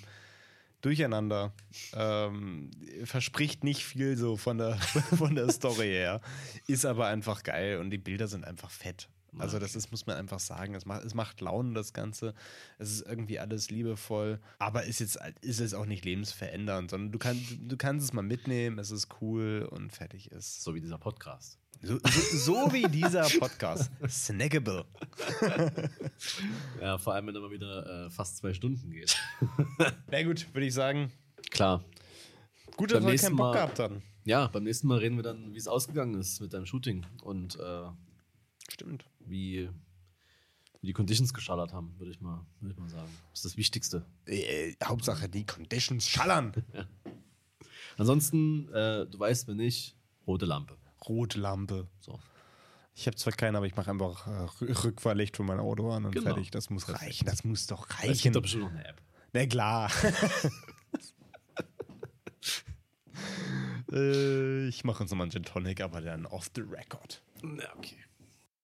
[0.81, 1.53] durcheinander.
[1.93, 2.71] Ähm,
[3.03, 4.75] verspricht nicht viel so von der,
[5.17, 6.21] von der Story her.
[6.67, 9.09] Ist aber einfach geil und die Bilder sind einfach fett.
[9.37, 12.33] Also das ist, muss man einfach sagen, es macht, es macht Laune, das Ganze.
[12.79, 17.19] Es ist irgendwie alles liebevoll, aber ist jetzt ist es auch nicht lebensverändernd, sondern du,
[17.19, 20.63] kann, du kannst es mal mitnehmen, es ist cool und fertig ist.
[20.63, 21.59] So wie dieser Podcast.
[21.81, 23.91] So, so, so wie dieser Podcast.
[24.07, 24.85] Snackable.
[26.81, 29.17] Ja, vor allem, wenn er mal wieder äh, fast zwei Stunden geht.
[30.11, 31.11] Na gut, würde ich sagen.
[31.51, 31.83] Klar.
[32.75, 34.01] Gut, Beim dass wir keinen Bock Mal- gehabt hatten.
[34.25, 37.55] Ja, beim nächsten Mal reden wir dann, wie es ausgegangen ist mit deinem Shooting und
[37.59, 37.83] äh,
[38.69, 39.05] Stimmt.
[39.19, 39.69] wie,
[40.81, 43.09] wie die Conditions geschallert haben, würde ich, mal- würde ich mal sagen.
[43.31, 44.05] Das ist das Wichtigste.
[44.25, 46.53] Äh, Hauptsache die Conditions schallern.
[47.97, 49.95] Ansonsten, äh, du weißt, wenn nicht,
[50.27, 50.77] rote Lampe.
[51.07, 51.87] Rote Lampe.
[51.99, 52.19] So.
[52.93, 56.05] Ich habe zwar keine, aber ich mache einfach äh, Rü- Rückfahrlicht von meinem Auto an
[56.05, 56.25] und Genau.
[56.25, 56.51] fertig.
[56.51, 57.25] Das muss reichen.
[57.25, 58.33] Das muss doch Es gibt reichen.
[58.33, 59.01] doch bestimmt noch eine App.
[59.33, 59.91] Na klar.
[63.91, 67.21] äh, ich mache uns nochmal einen Gin Tonic, aber dann off the record.
[67.43, 67.97] Ja, okay.